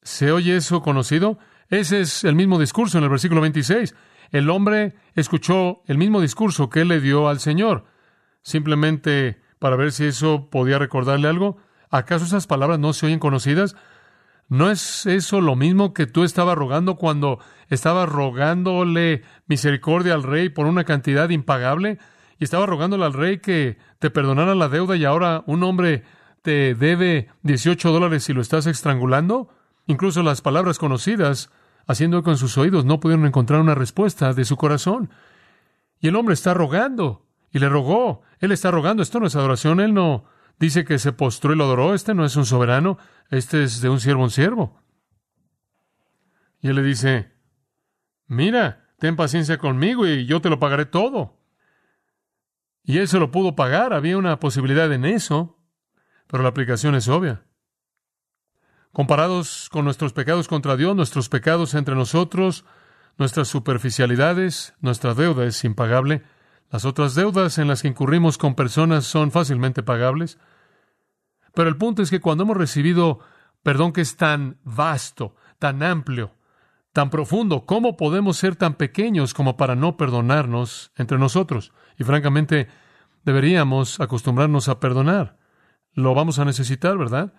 ¿Se 0.01 0.31
oye 0.31 0.55
eso 0.55 0.81
conocido? 0.81 1.39
Ese 1.69 2.01
es 2.01 2.23
el 2.23 2.35
mismo 2.35 2.59
discurso 2.59 2.97
en 2.97 3.03
el 3.03 3.09
versículo 3.09 3.41
26. 3.41 3.95
El 4.31 4.49
hombre 4.49 4.95
escuchó 5.15 5.81
el 5.87 5.97
mismo 5.97 6.21
discurso 6.21 6.69
que 6.69 6.81
él 6.81 6.87
le 6.87 7.01
dio 7.01 7.29
al 7.29 7.39
Señor, 7.39 7.85
simplemente 8.41 9.41
para 9.59 9.75
ver 9.75 9.91
si 9.91 10.05
eso 10.05 10.49
podía 10.49 10.79
recordarle 10.79 11.27
algo. 11.27 11.57
¿Acaso 11.89 12.25
esas 12.25 12.47
palabras 12.47 12.79
no 12.79 12.93
se 12.93 13.07
oyen 13.07 13.19
conocidas? 13.19 13.75
¿No 14.49 14.69
es 14.69 15.05
eso 15.05 15.41
lo 15.41 15.55
mismo 15.55 15.93
que 15.93 16.07
tú 16.07 16.23
estabas 16.23 16.57
rogando 16.57 16.95
cuando 16.95 17.39
estabas 17.69 18.09
rogándole 18.09 19.23
misericordia 19.47 20.13
al 20.13 20.23
rey 20.23 20.49
por 20.49 20.65
una 20.65 20.83
cantidad 20.83 21.29
impagable? 21.29 21.99
Y 22.39 22.43
estabas 22.43 22.67
rogándole 22.67 23.05
al 23.05 23.13
rey 23.13 23.39
que 23.39 23.77
te 23.99 24.09
perdonara 24.09 24.55
la 24.55 24.69
deuda 24.69 24.95
y 24.95 25.05
ahora 25.05 25.43
un 25.45 25.63
hombre 25.63 26.03
te 26.41 26.75
debe 26.75 27.29
18 27.43 27.91
dólares 27.91 28.27
y 28.29 28.33
lo 28.33 28.41
estás 28.41 28.65
estrangulando? 28.65 29.49
Incluso 29.87 30.23
las 30.23 30.41
palabras 30.41 30.79
conocidas, 30.79 31.51
haciendo 31.87 32.23
con 32.23 32.37
sus 32.37 32.57
oídos, 32.57 32.85
no 32.85 32.99
pudieron 32.99 33.25
encontrar 33.25 33.61
una 33.61 33.75
respuesta 33.75 34.33
de 34.33 34.45
su 34.45 34.57
corazón. 34.57 35.09
Y 35.99 36.07
el 36.07 36.15
hombre 36.15 36.33
está 36.33 36.53
rogando, 36.53 37.25
y 37.51 37.59
le 37.59 37.69
rogó. 37.69 38.21
Él 38.39 38.51
está 38.51 38.71
rogando. 38.71 39.03
Esto 39.03 39.19
no 39.19 39.27
es 39.27 39.35
adoración. 39.35 39.79
Él 39.79 39.93
no 39.93 40.25
dice 40.59 40.85
que 40.85 40.99
se 40.99 41.13
postró 41.13 41.53
y 41.53 41.55
lo 41.55 41.63
adoró. 41.65 41.93
Este 41.93 42.13
no 42.13 42.25
es 42.25 42.35
un 42.35 42.45
soberano. 42.45 42.97
Este 43.29 43.63
es 43.63 43.81
de 43.81 43.89
un 43.89 43.99
siervo 43.99 44.23
un 44.23 44.29
siervo. 44.29 44.81
Y 46.61 46.67
él 46.67 46.75
le 46.75 46.83
dice, 46.83 47.31
mira, 48.27 48.93
ten 48.99 49.15
paciencia 49.15 49.57
conmigo 49.57 50.05
y 50.05 50.25
yo 50.25 50.41
te 50.41 50.49
lo 50.49 50.59
pagaré 50.59 50.85
todo. 50.85 51.39
Y 52.83 52.97
él 52.97 53.07
se 53.07 53.19
lo 53.19 53.31
pudo 53.31 53.55
pagar. 53.55 53.93
Había 53.93 54.17
una 54.17 54.39
posibilidad 54.39 54.91
en 54.91 55.05
eso. 55.05 55.57
Pero 56.27 56.43
la 56.43 56.49
aplicación 56.49 56.95
es 56.95 57.07
obvia. 57.07 57.43
Comparados 58.91 59.69
con 59.71 59.85
nuestros 59.85 60.13
pecados 60.13 60.47
contra 60.47 60.75
Dios, 60.75 60.95
nuestros 60.95 61.29
pecados 61.29 61.73
entre 61.73 61.95
nosotros, 61.95 62.65
nuestras 63.17 63.47
superficialidades, 63.47 64.73
nuestra 64.79 65.13
deuda 65.13 65.45
es 65.45 65.63
impagable. 65.63 66.23
Las 66.71 66.85
otras 66.85 67.15
deudas 67.15 67.57
en 67.57 67.67
las 67.67 67.81
que 67.81 67.87
incurrimos 67.87 68.37
con 68.37 68.55
personas 68.55 69.05
son 69.05 69.31
fácilmente 69.31 69.83
pagables. 69.83 70.37
Pero 71.53 71.69
el 71.69 71.77
punto 71.77 72.01
es 72.01 72.09
que 72.09 72.19
cuando 72.19 72.43
hemos 72.43 72.57
recibido 72.57 73.19
perdón 73.63 73.93
que 73.93 74.01
es 74.01 74.15
tan 74.15 74.57
vasto, 74.63 75.35
tan 75.57 75.83
amplio, 75.83 76.35
tan 76.93 77.09
profundo, 77.09 77.65
¿cómo 77.65 77.97
podemos 77.97 78.37
ser 78.37 78.55
tan 78.55 78.75
pequeños 78.75 79.33
como 79.33 79.57
para 79.57 79.75
no 79.75 79.97
perdonarnos 79.97 80.91
entre 80.95 81.17
nosotros? 81.17 81.71
Y 81.97 82.03
francamente, 82.03 82.67
deberíamos 83.23 83.99
acostumbrarnos 83.99 84.69
a 84.69 84.79
perdonar. 84.79 85.37
Lo 85.93 86.13
vamos 86.13 86.39
a 86.39 86.45
necesitar, 86.45 86.97
¿verdad? 86.97 87.33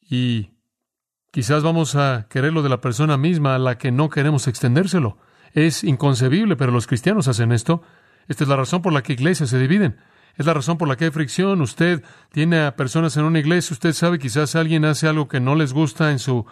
Y 0.00 0.50
quizás 1.30 1.62
vamos 1.62 1.96
a 1.96 2.26
quererlo 2.28 2.62
de 2.62 2.68
la 2.68 2.80
persona 2.80 3.16
misma 3.16 3.54
a 3.54 3.58
la 3.58 3.78
que 3.78 3.92
no 3.92 4.08
queremos 4.08 4.46
extendérselo. 4.48 5.18
Es 5.52 5.84
inconcebible, 5.84 6.56
pero 6.56 6.72
los 6.72 6.86
cristianos 6.86 7.28
hacen 7.28 7.52
esto. 7.52 7.82
Esta 8.28 8.44
es 8.44 8.48
la 8.48 8.56
razón 8.56 8.82
por 8.82 8.92
la 8.92 9.02
que 9.02 9.14
iglesias 9.14 9.50
se 9.50 9.58
dividen. 9.58 9.98
Es 10.36 10.46
la 10.46 10.54
razón 10.54 10.78
por 10.78 10.88
la 10.88 10.96
que 10.96 11.06
hay 11.06 11.10
fricción. 11.10 11.60
Usted 11.60 12.02
tiene 12.32 12.64
a 12.64 12.76
personas 12.76 13.16
en 13.16 13.24
una 13.24 13.38
iglesia, 13.38 13.74
usted 13.74 13.92
sabe 13.92 14.18
quizás 14.18 14.56
alguien 14.56 14.84
hace 14.84 15.06
algo 15.08 15.28
que 15.28 15.40
no 15.40 15.54
les 15.54 15.72
gusta 15.72 16.10
en 16.10 16.18
su 16.18 16.46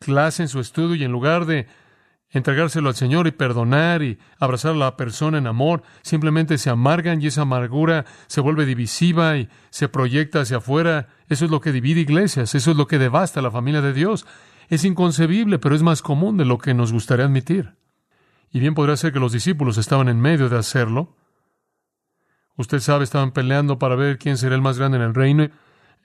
clase, 0.00 0.42
en 0.42 0.48
su 0.48 0.60
estudio, 0.60 0.96
y 0.96 1.04
en 1.04 1.12
lugar 1.12 1.46
de 1.46 1.66
entregárselo 2.30 2.88
al 2.88 2.94
Señor 2.94 3.26
y 3.26 3.30
perdonar 3.30 4.02
y 4.02 4.18
abrazar 4.38 4.72
a 4.72 4.76
la 4.76 4.96
persona 4.96 5.38
en 5.38 5.46
amor, 5.46 5.82
simplemente 6.02 6.58
se 6.58 6.70
amargan 6.70 7.20
y 7.22 7.26
esa 7.26 7.42
amargura 7.42 8.06
se 8.26 8.40
vuelve 8.40 8.64
divisiva 8.64 9.36
y 9.36 9.48
se 9.70 9.88
proyecta 9.88 10.40
hacia 10.40 10.56
afuera. 10.56 11.08
Eso 11.28 11.44
es 11.44 11.50
lo 11.50 11.60
que 11.60 11.72
divide 11.72 12.00
iglesias, 12.00 12.54
eso 12.54 12.70
es 12.70 12.76
lo 12.76 12.86
que 12.86 12.98
devasta 12.98 13.42
la 13.42 13.50
familia 13.50 13.82
de 13.82 13.92
Dios. 13.92 14.26
Es 14.68 14.84
inconcebible, 14.84 15.58
pero 15.58 15.74
es 15.74 15.82
más 15.82 16.00
común 16.00 16.38
de 16.38 16.46
lo 16.46 16.58
que 16.58 16.72
nos 16.72 16.92
gustaría 16.92 17.26
admitir. 17.26 17.74
Y 18.50 18.60
bien 18.60 18.74
podría 18.74 18.96
ser 18.96 19.12
que 19.12 19.20
los 19.20 19.32
discípulos 19.32 19.76
estaban 19.78 20.08
en 20.08 20.20
medio 20.20 20.48
de 20.48 20.58
hacerlo. 20.58 21.14
Usted 22.56 22.80
sabe, 22.80 23.04
estaban 23.04 23.32
peleando 23.32 23.78
para 23.78 23.96
ver 23.96 24.18
quién 24.18 24.36
sería 24.36 24.56
el 24.56 24.62
más 24.62 24.78
grande 24.78 24.98
en 24.98 25.04
el 25.04 25.14
reino 25.14 25.48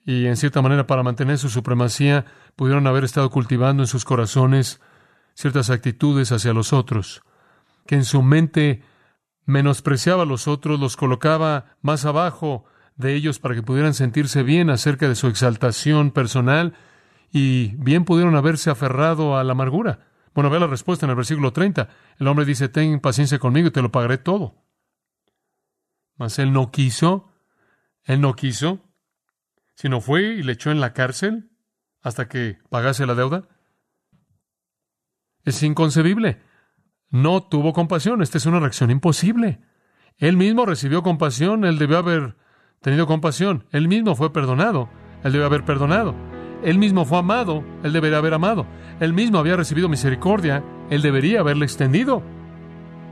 y 0.06 0.26
en 0.26 0.38
cierta 0.38 0.62
manera 0.62 0.88
para 0.88 1.04
mantener 1.04 1.38
su 1.38 1.50
supremacía 1.50 2.26
pudieron 2.56 2.88
haber 2.88 3.04
estado 3.04 3.30
cultivando 3.30 3.84
en 3.84 3.88
sus 3.88 4.06
corazones 4.06 4.80
ciertas 5.34 5.70
actitudes 5.70 6.32
hacia 6.32 6.54
los 6.54 6.72
otros, 6.72 7.22
que 7.86 7.96
en 7.96 8.06
su 8.06 8.24
mente 8.24 8.82
menospreciaba 9.46 10.24
a 10.24 10.26
los 10.26 10.48
otros, 10.48 10.80
los 10.80 10.96
colocaba 10.96 11.78
más 11.82 12.06
abajo 12.06 12.66
de 12.96 13.14
ellos 13.14 13.40
para 13.40 13.54
que 13.54 13.64
pudieran 13.64 13.94
sentirse 13.94 14.44
bien 14.44 14.70
acerca 14.70 15.08
de 15.08 15.16
su 15.16 15.28
exaltación 15.28 16.12
personal 16.12 16.74
y 17.32 17.76
bien 17.76 18.06
pudieron 18.06 18.36
haberse 18.36 18.70
aferrado 18.70 19.38
a 19.38 19.44
la 19.44 19.52
amargura. 19.52 20.08
Bueno, 20.34 20.50
ve 20.50 20.60
la 20.60 20.68
respuesta 20.68 21.06
en 21.06 21.10
el 21.12 21.16
versículo 21.16 21.52
30. 21.52 21.90
El 22.20 22.28
hombre 22.28 22.46
dice, 22.46 22.70
ten 22.70 23.00
paciencia 23.00 23.40
conmigo 23.40 23.68
y 23.68 23.72
te 23.72 23.82
lo 23.82 23.92
pagaré 23.92 24.18
todo. 24.18 24.56
Mas 26.18 26.40
él 26.40 26.52
no 26.52 26.72
quiso, 26.72 27.32
él 28.04 28.22
no 28.22 28.36
quiso, 28.36 28.82
sino 29.76 30.02
fue 30.02 30.24
y 30.34 30.44
le 30.44 30.54
echó 30.54 30.72
en 30.72 30.80
la 30.80 30.94
cárcel 30.94 31.52
hasta 32.02 32.28
que 32.28 32.58
pagase 32.70 33.06
la 33.06 33.16
deuda. 33.16 33.48
Es 35.44 35.62
inconcebible. 35.64 36.42
No 37.10 37.44
tuvo 37.44 37.74
compasión. 37.74 38.22
Esta 38.22 38.38
es 38.38 38.46
una 38.46 38.60
reacción 38.60 38.92
imposible. 38.92 39.62
Él 40.18 40.36
mismo 40.36 40.66
recibió 40.66 41.04
compasión. 41.04 41.64
Él 41.64 41.78
debió 41.78 42.00
haber 42.00 42.36
tenido 42.82 43.08
compasión. 43.08 43.66
Él 43.72 43.88
mismo 43.88 44.16
fue 44.16 44.34
perdonado. 44.34 44.90
Él 45.24 45.32
debió 45.32 45.46
haber 45.46 45.64
perdonado. 45.64 46.16
Él 46.64 46.80
mismo 46.80 47.06
fue 47.06 47.20
amado, 47.20 47.64
Él 47.84 47.94
debería 47.94 48.18
haber 48.18 48.34
amado. 48.34 48.66
Él 49.00 49.14
mismo 49.14 49.38
había 49.38 49.56
recibido 49.56 49.90
misericordia, 49.90 50.64
Él 50.90 51.02
debería 51.02 51.42
haberle 51.42 51.66
extendido. 51.66 52.24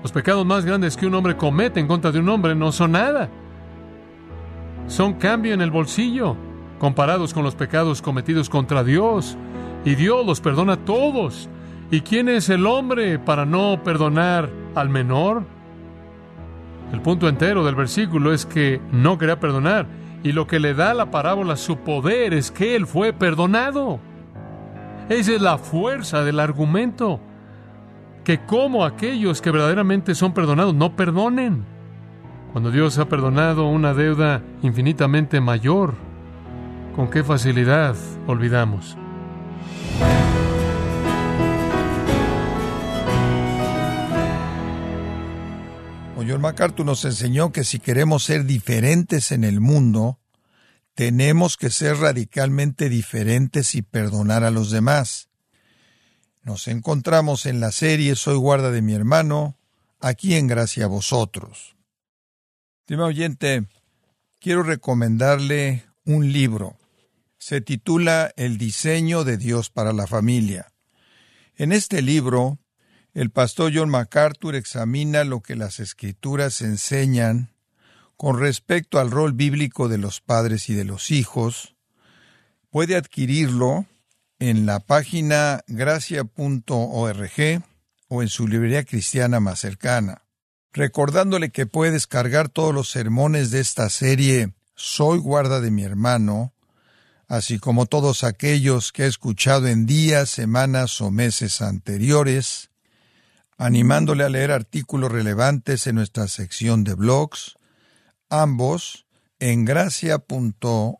Los 0.02 0.12
pecados 0.12 0.46
más 0.46 0.66
grandes 0.66 0.98
que 0.98 1.08
un 1.08 1.16
hombre 1.16 1.36
comete 1.36 1.80
en 1.80 1.88
contra 1.88 2.12
de 2.12 2.20
un 2.20 2.30
hombre 2.30 2.56
no 2.56 2.72
son 2.72 2.92
nada. 2.92 3.30
Son 4.88 5.14
cambio 5.14 5.54
en 5.54 5.62
el 5.62 5.72
bolsillo 5.72 6.38
comparados 6.80 7.34
con 7.34 7.44
los 7.44 7.56
pecados 7.56 8.02
cometidos 8.02 8.50
contra 8.50 8.84
Dios. 8.84 9.38
Y 9.84 9.96
Dios 9.96 10.26
los 10.26 10.42
perdona 10.42 10.74
a 10.74 10.86
todos. 10.86 11.50
¿Y 11.92 12.02
quién 12.02 12.30
es 12.30 12.50
el 12.50 12.66
hombre 12.66 13.20
para 13.20 13.46
no 13.46 13.82
perdonar 13.84 14.50
al 14.74 14.90
menor? 14.90 15.44
El 16.92 17.02
punto 17.02 17.28
entero 17.28 17.64
del 17.66 17.76
versículo 17.76 18.34
es 18.34 18.46
que 18.46 18.82
no 18.92 19.18
quería 19.18 19.40
perdonar. 19.40 19.88
Y 20.24 20.32
lo 20.32 20.48
que 20.48 20.60
le 20.60 20.74
da 20.74 20.92
a 20.92 20.96
la 20.96 21.12
parábola 21.12 21.56
su 21.56 21.78
poder 21.78 22.34
es 22.34 22.52
que 22.52 22.76
él 22.76 22.88
fue 22.88 23.14
perdonado. 23.14 24.00
Esa 25.10 25.34
es 25.34 25.42
la 25.42 25.58
fuerza 25.58 26.24
del 26.24 26.40
argumento. 26.40 27.20
Que 28.26 28.40
como 28.46 28.84
aquellos 28.84 29.42
que 29.42 29.52
verdaderamente 29.52 30.16
son 30.16 30.34
perdonados 30.34 30.74
no 30.74 30.96
perdonen. 30.98 31.64
Cuando 32.52 32.72
Dios 32.72 32.98
ha 32.98 33.08
perdonado 33.08 33.68
una 33.68 33.94
deuda 33.94 34.42
infinitamente 34.62 35.40
mayor, 35.40 35.94
con 36.96 37.10
qué 37.10 37.24
facilidad 37.24 37.96
olvidamos. 38.28 38.98
John 46.28 46.42
MacArthur 46.42 46.86
nos 46.86 47.06
enseñó 47.06 47.52
que 47.52 47.64
si 47.64 47.80
queremos 47.80 48.24
ser 48.24 48.46
diferentes 48.46 49.32
en 49.32 49.44
el 49.44 49.62
mundo, 49.62 50.20
tenemos 50.96 51.56
que 51.56 51.70
ser 51.70 51.98
radicalmente 51.98 52.90
diferentes 52.90 53.76
y 53.76 53.82
perdonar 53.84 54.44
a 54.44 54.52
los 54.52 54.72
demás. 54.72 55.30
Nos 56.46 56.68
encontramos 56.68 57.48
en 57.48 57.60
la 57.60 57.72
serie 57.72 58.16
Soy 58.16 58.36
guarda 58.36 58.70
de 58.70 58.84
mi 58.84 58.94
hermano, 58.94 59.58
aquí 60.00 60.36
en 60.36 60.46
Gracia 60.46 60.86
a 60.86 60.88
vosotros. 60.88 61.76
Estimado 62.82 63.10
oyente, 63.10 63.66
quiero 64.40 64.62
recomendarle 64.62 65.86
un 66.06 66.32
libro. 66.32 66.78
Se 67.40 67.62
titula 67.62 68.32
El 68.38 68.60
diseño 68.60 69.24
de 69.24 69.38
Dios 69.38 69.72
para 69.72 69.92
la 69.92 70.06
familia. 70.06 70.72
En 71.56 71.72
este 71.72 72.04
libro, 72.04 72.60
el 73.16 73.32
pastor 73.32 73.72
John 73.74 73.90
MacArthur 73.90 74.54
examina 74.54 75.24
lo 75.24 75.42
que 75.42 75.56
las 75.56 75.80
escrituras 75.80 76.62
enseñan 76.62 77.50
con 78.18 78.40
respecto 78.40 79.00
al 79.00 79.10
rol 79.10 79.34
bíblico 79.34 79.90
de 79.90 79.98
los 79.98 80.22
padres 80.22 80.70
y 80.70 80.76
de 80.76 80.86
los 80.86 81.10
hijos. 81.10 81.76
Puede 82.70 82.96
adquirirlo 82.96 83.88
en 84.40 84.66
la 84.66 84.80
página 84.80 85.62
gracia.org 85.68 87.32
o 88.08 88.22
en 88.22 88.28
su 88.30 88.48
librería 88.48 88.84
cristiana 88.84 89.40
más 89.40 89.60
cercana. 89.60 90.24
Recordándole 90.74 91.52
que 91.52 91.66
puede 91.66 91.92
descargar 91.94 92.50
todos 92.50 92.74
los 92.74 92.90
sermones 92.90 93.52
de 93.52 93.62
esta 93.62 93.90
serie 93.90 94.54
Soy 94.76 95.20
guarda 95.20 95.62
de 95.62 95.72
mi 95.72 95.84
hermano, 95.84 96.54
así 97.28 97.60
como 97.60 97.86
todos 97.86 98.26
aquellos 98.26 98.92
que 98.92 99.04
he 99.04 99.08
escuchado 99.08 99.68
en 99.68 99.86
días, 99.86 100.30
semanas 100.30 101.00
o 101.00 101.12
meses 101.12 101.62
anteriores, 101.62 102.72
animándole 103.58 104.26
a 104.26 104.30
leer 104.30 104.52
artículos 104.52 105.12
relevantes 105.12 105.88
en 105.88 105.96
nuestra 105.96 106.28
sección 106.28 106.84
de 106.84 106.94
blogs, 106.94 107.56
ambos 108.30 109.06
en 109.40 109.64
gracia.org. 109.64 111.00